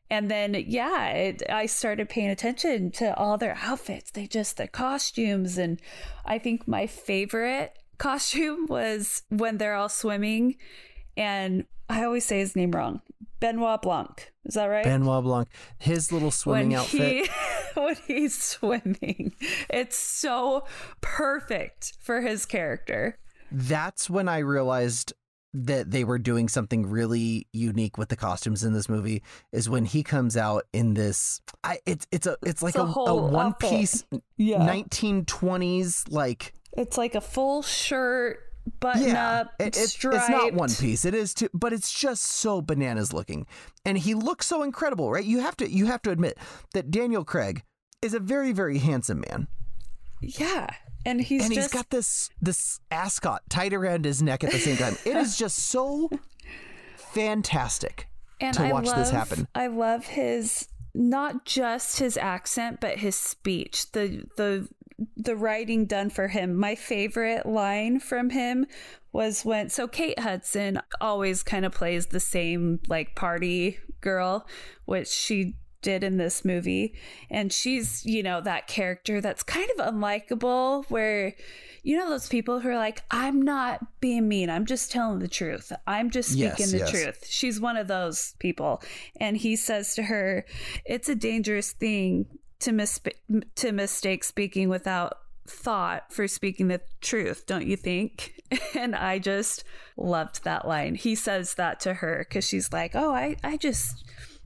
and 0.09 0.29
then 0.29 0.55
yeah 0.67 1.09
it, 1.09 1.43
i 1.49 1.65
started 1.65 2.09
paying 2.09 2.29
attention 2.29 2.91
to 2.91 3.15
all 3.15 3.37
their 3.37 3.57
outfits. 3.61 4.11
They 4.11 4.27
just 4.27 4.57
the 4.57 4.67
costumes. 4.67 5.57
And 5.57 5.79
i 6.25 6.37
think 6.39 6.67
my 6.67 6.87
favorite 6.87 7.77
costume 7.97 8.65
was 8.67 9.23
when 9.29 9.57
they're 9.57 9.75
all 9.75 9.89
swimming. 9.89 10.55
And 11.17 11.65
i 11.89 12.03
always 12.03 12.25
say 12.25 12.39
his 12.39 12.55
name 12.55 12.71
wrong. 12.71 13.01
Benoit 13.39 13.81
blanc. 13.81 14.33
Is 14.45 14.55
that 14.55 14.65
right? 14.65 14.83
Benoit 14.83 15.23
blanc. 15.23 15.47
His 15.77 16.11
little 16.11 16.31
swimming 16.31 16.71
when 16.71 16.79
outfit. 16.79 17.27
he, 17.27 17.29
when 17.79 17.95
he's 18.05 18.37
swimming. 18.37 19.33
It's 19.69 19.97
so 19.97 20.65
perfect 20.99 21.93
for 22.01 22.19
his 22.21 22.45
character. 22.45 23.17
That's 23.51 24.09
when 24.09 24.27
i 24.27 24.39
realized 24.39 25.13
that 25.53 25.89
they 25.89 26.03
were 26.03 26.19
doing 26.19 26.47
something 26.47 26.85
really 26.85 27.47
unique 27.53 27.97
with 27.97 28.09
the 28.09 28.15
costumes 28.15 28.63
in 28.63 28.73
this 28.73 28.88
movie 28.88 29.23
is 29.51 29.67
when 29.69 29.85
he 29.85 30.03
comes 30.03 30.38
out 30.38 30.65
in 30.73 30.93
this 30.93 31.41
I 31.63 31.79
it's 31.85 32.05
it's 32.12 32.27
a 32.27 32.38
it's 32.45 32.62
like 32.62 32.75
it's 32.75 32.83
a, 32.83 32.99
a, 32.99 33.05
a, 33.05 33.15
one 33.15 33.47
outfit. 33.47 33.69
piece 33.69 34.05
yeah. 34.38 34.59
1920s 34.59 36.12
like 36.12 36.53
it's 36.73 36.97
like 36.97 37.15
a 37.15 37.21
full 37.21 37.63
shirt 37.63 38.39
button 38.79 39.07
yeah, 39.07 39.39
up 39.39 39.53
it, 39.59 39.75
it, 39.75 39.97
it's 40.03 40.29
not 40.29 40.53
one 40.53 40.69
piece 40.69 41.03
it 41.03 41.15
is 41.15 41.33
too 41.33 41.49
but 41.53 41.73
it's 41.73 41.91
just 41.91 42.23
so 42.23 42.62
bananas 42.62 43.12
looking. 43.13 43.47
And 43.85 43.97
he 43.97 44.13
looks 44.13 44.45
so 44.45 44.62
incredible 44.62 45.12
right? 45.12 45.25
You 45.25 45.39
have 45.39 45.57
to 45.57 45.69
you 45.69 45.88
have 45.88 46.03
to 46.03 46.12
admit 46.12 46.38
that 46.73 46.91
Daniel 46.91 47.25
Craig 47.25 47.63
is 48.03 48.13
a 48.13 48.19
very 48.19 48.51
very 48.51 48.77
handsome 48.77 49.23
man 49.27 49.47
yeah 50.21 50.67
and 51.05 51.21
he's 51.21 51.45
and 51.45 51.53
just... 51.53 51.71
he's 51.71 51.73
got 51.73 51.89
this 51.89 52.29
this 52.41 52.79
ascot 52.91 53.41
tied 53.49 53.73
around 53.73 54.05
his 54.05 54.21
neck 54.21 54.43
at 54.43 54.51
the 54.51 54.60
same 54.60 54.77
time. 54.77 54.95
it 55.05 55.15
is 55.15 55.38
just 55.38 55.58
so 55.58 56.10
fantastic 56.95 58.10
and 58.41 58.55
to 58.55 58.63
I 58.63 58.71
watch 58.71 58.86
love, 58.86 58.97
this 58.97 59.10
happen. 59.12 59.47
I 59.53 59.67
love 59.67 60.05
his 60.05 60.67
not 60.93 61.45
just 61.45 61.99
his 61.99 62.17
accent, 62.17 62.79
but 62.79 62.99
his 62.99 63.15
speech. 63.15 63.91
The 63.91 64.23
the 64.38 64.67
the 65.15 65.36
writing 65.36 65.86
done 65.86 66.10
for 66.10 66.27
him. 66.27 66.55
My 66.55 66.75
favorite 66.75 67.45
line 67.45 67.99
from 67.99 68.32
him 68.32 68.65
was 69.12 69.43
when 69.45 69.69
so 69.69 69.88
Kate 69.88 70.19
Hudson 70.19 70.82
always 71.01 71.43
kind 71.43 71.65
of 71.65 71.71
plays 71.73 72.08
the 72.08 72.19
same 72.19 72.79
like 72.88 73.15
party 73.15 73.79
girl, 74.01 74.47
which 74.86 75.08
she 75.08 75.55
did 75.81 76.03
in 76.03 76.17
this 76.17 76.43
movie. 76.43 76.93
And 77.29 77.51
she's, 77.51 78.05
you 78.05 78.23
know, 78.23 78.41
that 78.41 78.67
character 78.67 79.21
that's 79.21 79.43
kind 79.43 79.69
of 79.77 79.93
unlikable, 79.93 80.85
where, 80.89 81.35
you 81.83 81.97
know, 81.97 82.09
those 82.09 82.27
people 82.27 82.59
who 82.59 82.69
are 82.69 82.75
like, 82.75 83.03
I'm 83.11 83.41
not 83.41 83.85
being 83.99 84.27
mean. 84.27 84.49
I'm 84.49 84.65
just 84.65 84.91
telling 84.91 85.19
the 85.19 85.27
truth. 85.27 85.71
I'm 85.87 86.09
just 86.09 86.29
speaking 86.29 86.55
yes, 86.57 86.71
the 86.71 86.77
yes. 86.79 86.91
truth. 86.91 87.25
She's 87.27 87.59
one 87.59 87.77
of 87.77 87.87
those 87.87 88.35
people. 88.39 88.81
And 89.17 89.37
he 89.37 89.55
says 89.55 89.95
to 89.95 90.03
her, 90.03 90.45
It's 90.85 91.09
a 91.09 91.15
dangerous 91.15 91.71
thing 91.71 92.25
to, 92.59 92.71
mis- 92.71 92.99
to 93.55 93.71
mistake 93.71 94.23
speaking 94.23 94.69
without 94.69 95.19
thought 95.47 96.11
for 96.13 96.27
speaking 96.27 96.67
the 96.67 96.81
truth, 97.01 97.45
don't 97.45 97.65
you 97.65 97.75
think? 97.75 98.35
And 98.75 98.95
I 98.95 99.19
just 99.19 99.63
loved 99.95 100.43
that 100.43 100.67
line. 100.67 100.95
He 100.95 101.13
says 101.13 101.53
that 101.55 101.79
to 101.81 101.95
her 101.95 102.25
because 102.27 102.47
she's 102.47 102.73
like, 102.73 102.95
Oh, 102.95 103.13
I, 103.13 103.35
I 103.43 103.57
just 103.57 104.03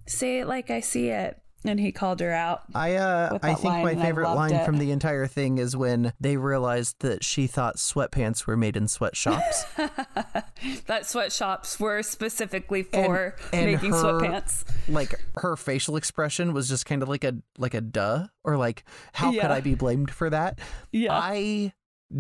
say 0.07 0.39
it 0.39 0.47
like 0.47 0.69
I 0.69 0.79
see 0.79 1.09
it. 1.09 1.39
And 1.65 1.79
he 1.79 1.93
called 1.93 2.19
her 2.19 2.31
out. 2.33 2.63
I 2.75 2.95
uh 2.95 3.39
I 3.41 3.53
think 3.53 3.63
line, 3.63 3.83
my 3.85 3.95
favorite 3.95 4.33
line 4.33 4.51
it. 4.51 4.65
from 4.65 4.79
the 4.79 4.91
entire 4.91 5.27
thing 5.27 5.59
is 5.59 5.77
when 5.77 6.11
they 6.19 6.35
realized 6.35 6.97
that 6.99 7.23
she 7.23 7.47
thought 7.47 7.77
sweatpants 7.77 8.45
were 8.45 8.57
made 8.57 8.75
in 8.75 8.89
sweatshops. 8.89 9.63
that 10.87 11.05
sweatshops 11.05 11.79
were 11.79 12.03
specifically 12.03 12.83
for 12.83 13.35
and 13.53 13.71
making 13.71 13.91
her- 13.91 13.97
sweatpants. 13.97 14.65
like 14.89 15.15
her 15.35 15.55
facial 15.55 15.95
expression 15.95 16.51
was 16.53 16.67
just 16.67 16.85
kind 16.85 17.01
of 17.01 17.07
like 17.07 17.23
a 17.23 17.35
like 17.57 17.73
a 17.73 17.81
duh 17.81 18.27
or 18.43 18.57
like 18.57 18.83
how 19.13 19.31
could 19.31 19.45
I 19.45 19.61
be 19.61 19.75
blamed 19.75 20.11
for 20.11 20.29
that? 20.29 20.59
Yeah. 20.91 21.13
I 21.13 21.71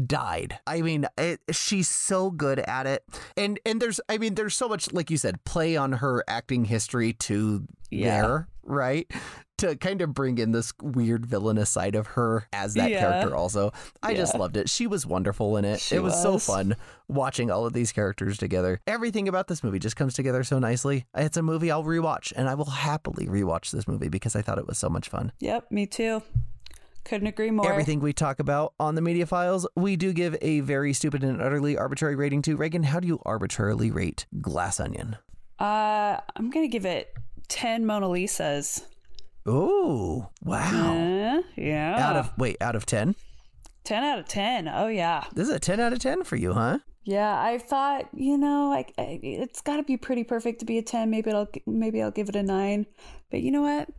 died. 0.05 0.59
I 0.67 0.81
mean, 0.81 1.05
it, 1.17 1.39
she's 1.51 1.87
so 1.87 2.31
good 2.31 2.59
at 2.59 2.87
it. 2.87 3.03
And 3.37 3.59
and 3.65 3.81
there's 3.81 3.99
I 4.09 4.17
mean 4.17 4.35
there's 4.35 4.55
so 4.55 4.67
much 4.67 4.91
like 4.93 5.09
you 5.11 5.17
said 5.17 5.43
play 5.43 5.75
on 5.77 5.93
her 5.93 6.23
acting 6.27 6.65
history 6.65 7.13
to 7.13 7.67
Yeah. 7.91 8.21
there, 8.21 8.47
right? 8.63 9.11
To 9.59 9.75
kind 9.75 10.01
of 10.01 10.13
bring 10.13 10.39
in 10.39 10.51
this 10.51 10.73
weird 10.81 11.25
villainous 11.25 11.69
side 11.69 11.95
of 11.95 12.07
her 12.07 12.47
as 12.51 12.73
that 12.73 12.89
Yeah. 12.89 12.99
character 12.99 13.35
also. 13.35 13.71
I 14.01 14.13
just 14.15 14.35
loved 14.35 14.57
it. 14.57 14.69
She 14.69 14.87
was 14.87 15.05
wonderful 15.05 15.55
in 15.57 15.63
it. 15.63 15.79
She 15.79 15.95
it 15.95 16.03
was, 16.03 16.19
so 16.21 16.37
fun 16.39 16.75
watching 17.07 17.51
all 17.51 17.65
of 17.65 17.71
these 17.73 17.91
characters 17.91 18.37
together. 18.37 18.81
Everything 18.87 19.27
about 19.27 19.47
this 19.47 19.63
movie 19.63 19.79
just 19.79 19.95
comes 19.95 20.15
together 20.15 20.43
so 20.43 20.59
nicely. 20.59 21.05
It's 21.15 21.37
a 21.37 21.43
movie 21.43 21.69
I'll 21.71 21.83
rewatch 21.83 22.33
and 22.35 22.49
I 22.49 22.55
will 22.55 22.65
happily 22.65 23.27
rewatch 23.27 23.71
this 23.71 23.87
movie 23.87 24.09
because 24.09 24.35
I 24.35 24.41
thought 24.41 24.57
it 24.57 24.67
was 24.67 24.77
so 24.79 24.89
much 24.89 25.07
fun. 25.07 25.31
Yep, 25.39 25.71
me 25.71 25.85
too. 25.85 26.23
Couldn't 27.05 27.27
agree 27.27 27.51
more. 27.51 27.69
Everything 27.69 27.99
we 27.99 28.13
talk 28.13 28.39
about 28.39 28.73
on 28.79 28.95
the 28.95 29.01
media 29.01 29.25
files, 29.25 29.67
we 29.75 29.95
do 29.95 30.13
give 30.13 30.37
a 30.41 30.61
very 30.61 30.93
stupid 30.93 31.23
and 31.23 31.41
utterly 31.41 31.77
arbitrary 31.77 32.15
rating 32.15 32.41
to. 32.43 32.55
Regan, 32.55 32.83
how 32.83 32.99
do 32.99 33.07
you 33.07 33.19
arbitrarily 33.25 33.91
rate 33.91 34.25
Glass 34.41 34.79
Onion? 34.79 35.17
Uh, 35.59 36.17
I'm 36.35 36.49
gonna 36.49 36.67
give 36.67 36.85
it 36.85 37.13
ten 37.47 37.85
Mona 37.85 38.07
Lisas. 38.07 38.85
Oh, 39.45 40.29
wow. 40.41 40.59
Uh, 40.59 41.41
yeah. 41.55 41.95
Out 41.97 42.15
of 42.15 42.31
wait, 42.37 42.57
out 42.61 42.75
of 42.75 42.85
10? 42.85 43.15
ten 43.83 44.03
out 44.03 44.19
of 44.19 44.27
ten. 44.27 44.69
Oh 44.69 44.87
yeah. 44.87 45.25
This 45.33 45.49
is 45.49 45.53
a 45.53 45.59
10 45.59 45.81
out 45.81 45.91
of 45.91 45.99
10 45.99 46.23
for 46.23 46.37
you, 46.37 46.53
huh? 46.53 46.79
Yeah, 47.03 47.37
I 47.37 47.57
thought 47.57 48.07
you 48.13 48.37
know 48.37 48.69
like 48.69 48.93
it's 48.97 49.59
got 49.59 49.75
to 49.77 49.83
be 49.83 49.97
pretty 49.97 50.23
perfect 50.23 50.59
to 50.59 50.65
be 50.65 50.77
a 50.77 50.81
ten. 50.81 51.09
Maybe 51.09 51.31
I'll 51.31 51.49
maybe 51.67 52.01
I'll 52.01 52.11
give 52.11 52.29
it 52.29 52.35
a 52.37 52.43
nine. 52.43 52.85
But 53.29 53.41
you 53.41 53.51
know 53.51 53.61
what? 53.61 53.89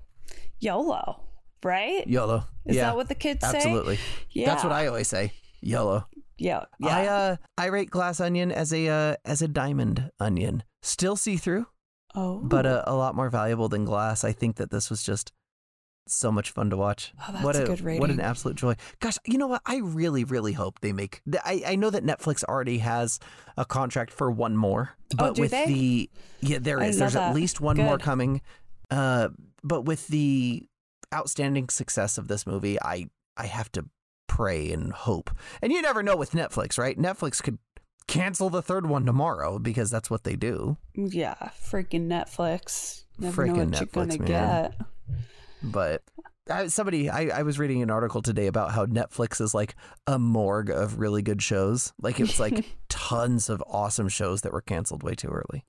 YOLO, 0.61 1.21
right? 1.65 2.07
YOLO. 2.07 2.45
Is 2.67 2.77
yeah. 2.77 2.83
that 2.85 2.97
what 2.97 3.09
the 3.09 3.15
kids 3.15 3.47
say? 3.47 3.57
Absolutely. 3.57 3.99
Yeah. 4.31 4.47
That's 4.47 4.65
what 4.65 4.73
I 4.73 4.87
always 4.87 5.09
say. 5.09 5.33
YOLO. 5.61 6.07
Yeah. 6.39 6.65
Yeah. 6.79 6.97
I 6.97 7.07
uh 7.07 7.37
I 7.59 7.67
rate 7.67 7.91
Glass 7.91 8.21
Onion 8.21 8.51
as 8.51 8.73
a 8.73 8.89
uh, 8.89 9.17
as 9.25 9.43
a 9.43 9.49
diamond 9.49 10.11
onion. 10.19 10.63
Still 10.83 11.17
see 11.17 11.37
through, 11.37 11.67
oh, 12.15 12.41
but 12.43 12.67
uh, 12.67 12.83
a 12.87 12.95
lot 12.95 13.15
more 13.15 13.31
valuable 13.31 13.69
than 13.69 13.85
glass. 13.85 14.25
I 14.25 14.33
think 14.33 14.57
that 14.57 14.71
this 14.71 14.91
was 14.91 15.03
just 15.03 15.33
so 16.07 16.31
much 16.31 16.51
fun 16.51 16.71
to 16.71 16.77
watch. 16.77 17.13
Oh, 17.21 17.33
that's 17.33 17.45
what 17.45 17.57
a 17.57 17.63
a, 17.63 17.77
good 17.77 18.01
What 18.01 18.11
an 18.11 18.21
absolute 18.21 18.57
joy. 18.57 18.75
Gosh, 19.01 19.17
you 19.25 19.39
know 19.39 19.47
what? 19.47 19.63
I 19.65 19.79
really, 19.79 20.25
really 20.25 20.53
hope 20.53 20.81
they 20.81 20.93
make. 20.93 21.23
I, 21.45 21.63
I 21.67 21.77
know 21.77 21.91
that 21.91 22.05
Netflix 22.05 22.45
already 22.45 22.79
has 22.79 23.19
a 23.57 23.65
contract 23.65 24.13
for 24.13 24.31
one 24.31 24.57
more, 24.57 24.91
but 25.17 25.31
Oh, 25.31 25.35
do 25.35 25.43
with 25.43 25.51
they? 25.53 25.65
the 25.67 26.11
yeah, 26.41 26.59
there 26.61 26.83
is. 26.83 26.99
There's 26.99 27.17
at 27.17 27.35
least 27.35 27.61
one 27.61 27.77
more 27.77 27.99
coming. 27.99 28.43
Uh, 28.91 29.29
but 29.63 29.87
with 29.87 30.07
the 30.09 30.67
outstanding 31.15 31.69
success 31.69 32.19
of 32.19 32.29
this 32.29 32.47
movie, 32.47 32.81
I 32.81 33.09
I 33.37 33.47
have 33.47 33.71
to 33.73 33.87
pray 34.27 34.73
and 34.73 34.93
hope. 34.93 35.31
And 35.63 35.73
you 35.73 35.81
never 35.81 36.03
know 36.03 36.17
with 36.17 36.33
Netflix, 36.33 36.79
right? 36.79 36.99
Netflix 36.99 37.43
could 37.43 37.59
cancel 38.07 38.51
the 38.51 38.63
third 38.63 38.87
one 38.87 39.07
tomorrow 39.07 39.59
because 39.59 39.91
that's 39.91 40.11
what 40.11 40.25
they 40.25 40.37
do. 40.37 40.77
yeah. 40.95 41.35
Freaking 41.63 42.09
Netflix. 42.09 43.05
Never 43.19 43.47
know 43.47 43.55
Frickin' 43.55 43.57
what 43.71 43.81
you're 43.81 43.87
Netflix, 43.87 44.19
gonna 44.19 44.19
man. 44.19 44.27
get. 44.27 44.75
But 45.63 46.03
I, 46.51 46.67
somebody, 46.67 47.09
I, 47.09 47.39
I 47.39 47.43
was 47.43 47.59
reading 47.59 47.83
an 47.83 47.91
article 47.91 48.21
today 48.21 48.47
about 48.49 48.73
how 48.73 48.85
Netflix 48.87 49.41
is 49.41 49.55
like 49.55 49.77
a 50.07 50.19
morgue 50.19 50.69
of 50.71 50.99
really 50.99 51.23
good 51.23 51.43
shows. 51.43 51.93
Like 52.03 52.21
it's 52.21 52.39
like 52.39 52.65
tons 52.89 53.49
of 53.49 53.63
awesome 53.67 54.09
shows 54.09 54.43
that 54.43 54.53
were 54.53 54.61
canceled 54.61 55.03
way 55.03 55.15
too 55.15 55.29
early. 55.29 55.65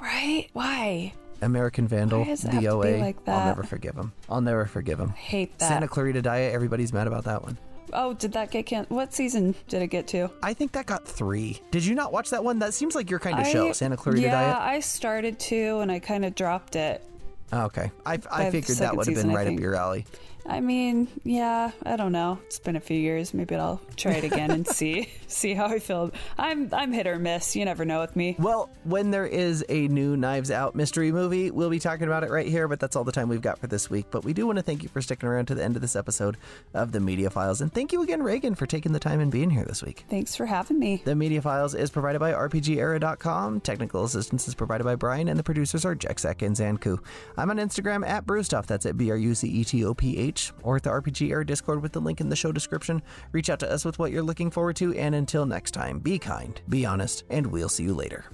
Right? 0.00 0.48
Why? 0.54 1.12
American 1.42 1.86
Vandal, 1.88 2.20
Why 2.20 2.26
does 2.26 2.44
it 2.44 2.52
have 2.52 2.62
to 2.62 2.68
DOA. 2.68 2.94
be 2.96 3.00
like 3.00 3.16
I'll 3.26 3.36
that? 3.38 3.46
never 3.46 3.62
forgive 3.62 3.94
him. 3.96 4.12
I'll 4.28 4.40
never 4.40 4.66
forgive 4.66 4.98
him. 4.98 5.10
Hate 5.10 5.58
that. 5.58 5.68
Santa 5.68 5.88
Clarita 5.88 6.22
Diet. 6.22 6.54
Everybody's 6.54 6.92
mad 6.92 7.06
about 7.06 7.24
that 7.24 7.42
one. 7.42 7.58
oh, 7.92 8.14
did 8.14 8.32
that 8.32 8.50
get 8.50 8.66
can? 8.66 8.84
What 8.88 9.14
season 9.14 9.54
did 9.68 9.82
it 9.82 9.88
get 9.88 10.06
to? 10.08 10.30
I 10.42 10.54
think 10.54 10.72
that 10.72 10.86
got 10.86 11.06
three. 11.06 11.60
Did 11.70 11.84
you 11.84 11.94
not 11.94 12.12
watch 12.12 12.30
that 12.30 12.42
one? 12.42 12.58
That 12.58 12.74
seems 12.74 12.94
like 12.94 13.10
your 13.10 13.20
kind 13.20 13.38
of 13.38 13.46
show, 13.46 13.72
Santa 13.72 13.96
Clarita 13.96 14.22
Diet. 14.22 14.32
yeah, 14.32 14.52
Diet. 14.54 14.62
I 14.76 14.80
started 14.80 15.38
to, 15.40 15.78
and 15.80 15.92
I 15.92 15.98
kind 16.00 16.24
of 16.24 16.34
dropped 16.34 16.74
it. 16.76 17.04
Oh, 17.52 17.66
okay, 17.66 17.92
I, 18.04 18.18
I 18.30 18.46
the 18.46 18.50
figured 18.50 18.64
that 18.68 18.74
second 18.76 18.96
would 18.98 19.06
have 19.06 19.14
been 19.16 19.30
I 19.30 19.34
right 19.34 19.42
up 19.42 19.46
think. 19.50 19.60
your 19.60 19.76
alley. 19.76 20.04
I 20.48 20.60
mean, 20.60 21.08
yeah, 21.24 21.72
I 21.84 21.96
don't 21.96 22.12
know. 22.12 22.38
It's 22.46 22.58
been 22.58 22.76
a 22.76 22.80
few 22.80 22.98
years. 22.98 23.34
Maybe 23.34 23.56
I'll 23.56 23.80
try 23.96 24.12
it 24.12 24.24
again 24.24 24.50
and 24.50 24.66
see 24.76 25.08
see 25.26 25.54
how 25.54 25.66
I 25.66 25.78
feel. 25.78 26.12
I'm 26.38 26.72
I'm 26.72 26.92
hit 26.92 27.06
or 27.06 27.18
miss. 27.18 27.56
You 27.56 27.64
never 27.64 27.84
know 27.84 28.00
with 28.00 28.16
me. 28.16 28.36
Well, 28.38 28.70
when 28.84 29.10
there 29.10 29.26
is 29.26 29.64
a 29.68 29.88
new 29.88 30.16
Knives 30.16 30.50
Out 30.50 30.74
mystery 30.74 31.12
movie, 31.12 31.50
we'll 31.50 31.70
be 31.70 31.78
talking 31.78 32.06
about 32.06 32.22
it 32.24 32.30
right 32.30 32.46
here, 32.46 32.68
but 32.68 32.80
that's 32.80 32.96
all 32.96 33.04
the 33.04 33.12
time 33.12 33.28
we've 33.28 33.42
got 33.42 33.58
for 33.58 33.66
this 33.66 33.90
week. 33.90 34.06
But 34.10 34.24
we 34.24 34.32
do 34.32 34.46
want 34.46 34.56
to 34.56 34.62
thank 34.62 34.82
you 34.82 34.88
for 34.88 35.02
sticking 35.02 35.28
around 35.28 35.46
to 35.46 35.54
the 35.54 35.64
end 35.64 35.76
of 35.76 35.82
this 35.82 35.96
episode 35.96 36.36
of 36.74 36.92
the 36.92 37.00
Media 37.00 37.30
Files. 37.30 37.60
And 37.60 37.72
thank 37.72 37.92
you 37.92 38.02
again, 38.02 38.22
Regan, 38.22 38.54
for 38.54 38.66
taking 38.66 38.92
the 38.92 39.00
time 39.00 39.20
and 39.20 39.30
being 39.30 39.50
here 39.50 39.64
this 39.64 39.82
week. 39.82 40.04
Thanks 40.08 40.36
for 40.36 40.46
having 40.46 40.78
me. 40.78 41.02
The 41.04 41.14
Media 41.14 41.42
Files 41.42 41.74
is 41.74 41.90
provided 41.90 42.18
by 42.20 42.32
RPGera.com. 42.32 43.60
Technical 43.60 44.04
assistance 44.04 44.46
is 44.48 44.54
provided 44.54 44.84
by 44.84 44.94
Brian, 44.94 45.28
and 45.28 45.38
the 45.38 45.42
producers 45.42 45.84
are 45.84 45.94
Jexak 45.96 46.42
and 46.42 46.54
Xancu. 46.56 46.98
I'm 47.36 47.50
on 47.50 47.56
Instagram 47.56 48.06
at 48.06 48.26
brucetoph, 48.26 48.66
that's 48.66 48.86
at 48.86 48.96
B 48.96 49.10
R 49.10 49.16
U 49.16 49.34
C 49.34 49.48
E 49.48 49.64
T 49.64 49.84
O 49.84 49.94
P 49.94 50.16
H, 50.18 50.35
or 50.62 50.76
at 50.76 50.82
the 50.82 50.90
RPGera 50.90 51.46
Discord 51.46 51.82
with 51.82 51.92
the 51.92 52.00
link 52.00 52.20
in 52.20 52.28
the 52.28 52.36
show 52.36 52.52
description. 52.52 53.02
Reach 53.32 53.50
out 53.50 53.60
to 53.60 53.70
us 53.70 53.84
with 53.84 53.98
what 53.98 54.12
you're 54.12 54.22
looking 54.22 54.50
forward 54.50 54.76
to, 54.76 54.94
and 54.94 55.14
until 55.14 55.46
next 55.46 55.72
time, 55.72 55.98
be 55.98 56.18
kind, 56.18 56.60
be 56.68 56.86
honest, 56.86 57.24
and 57.30 57.46
we'll 57.46 57.68
see 57.68 57.84
you 57.84 57.94
later. 57.94 58.24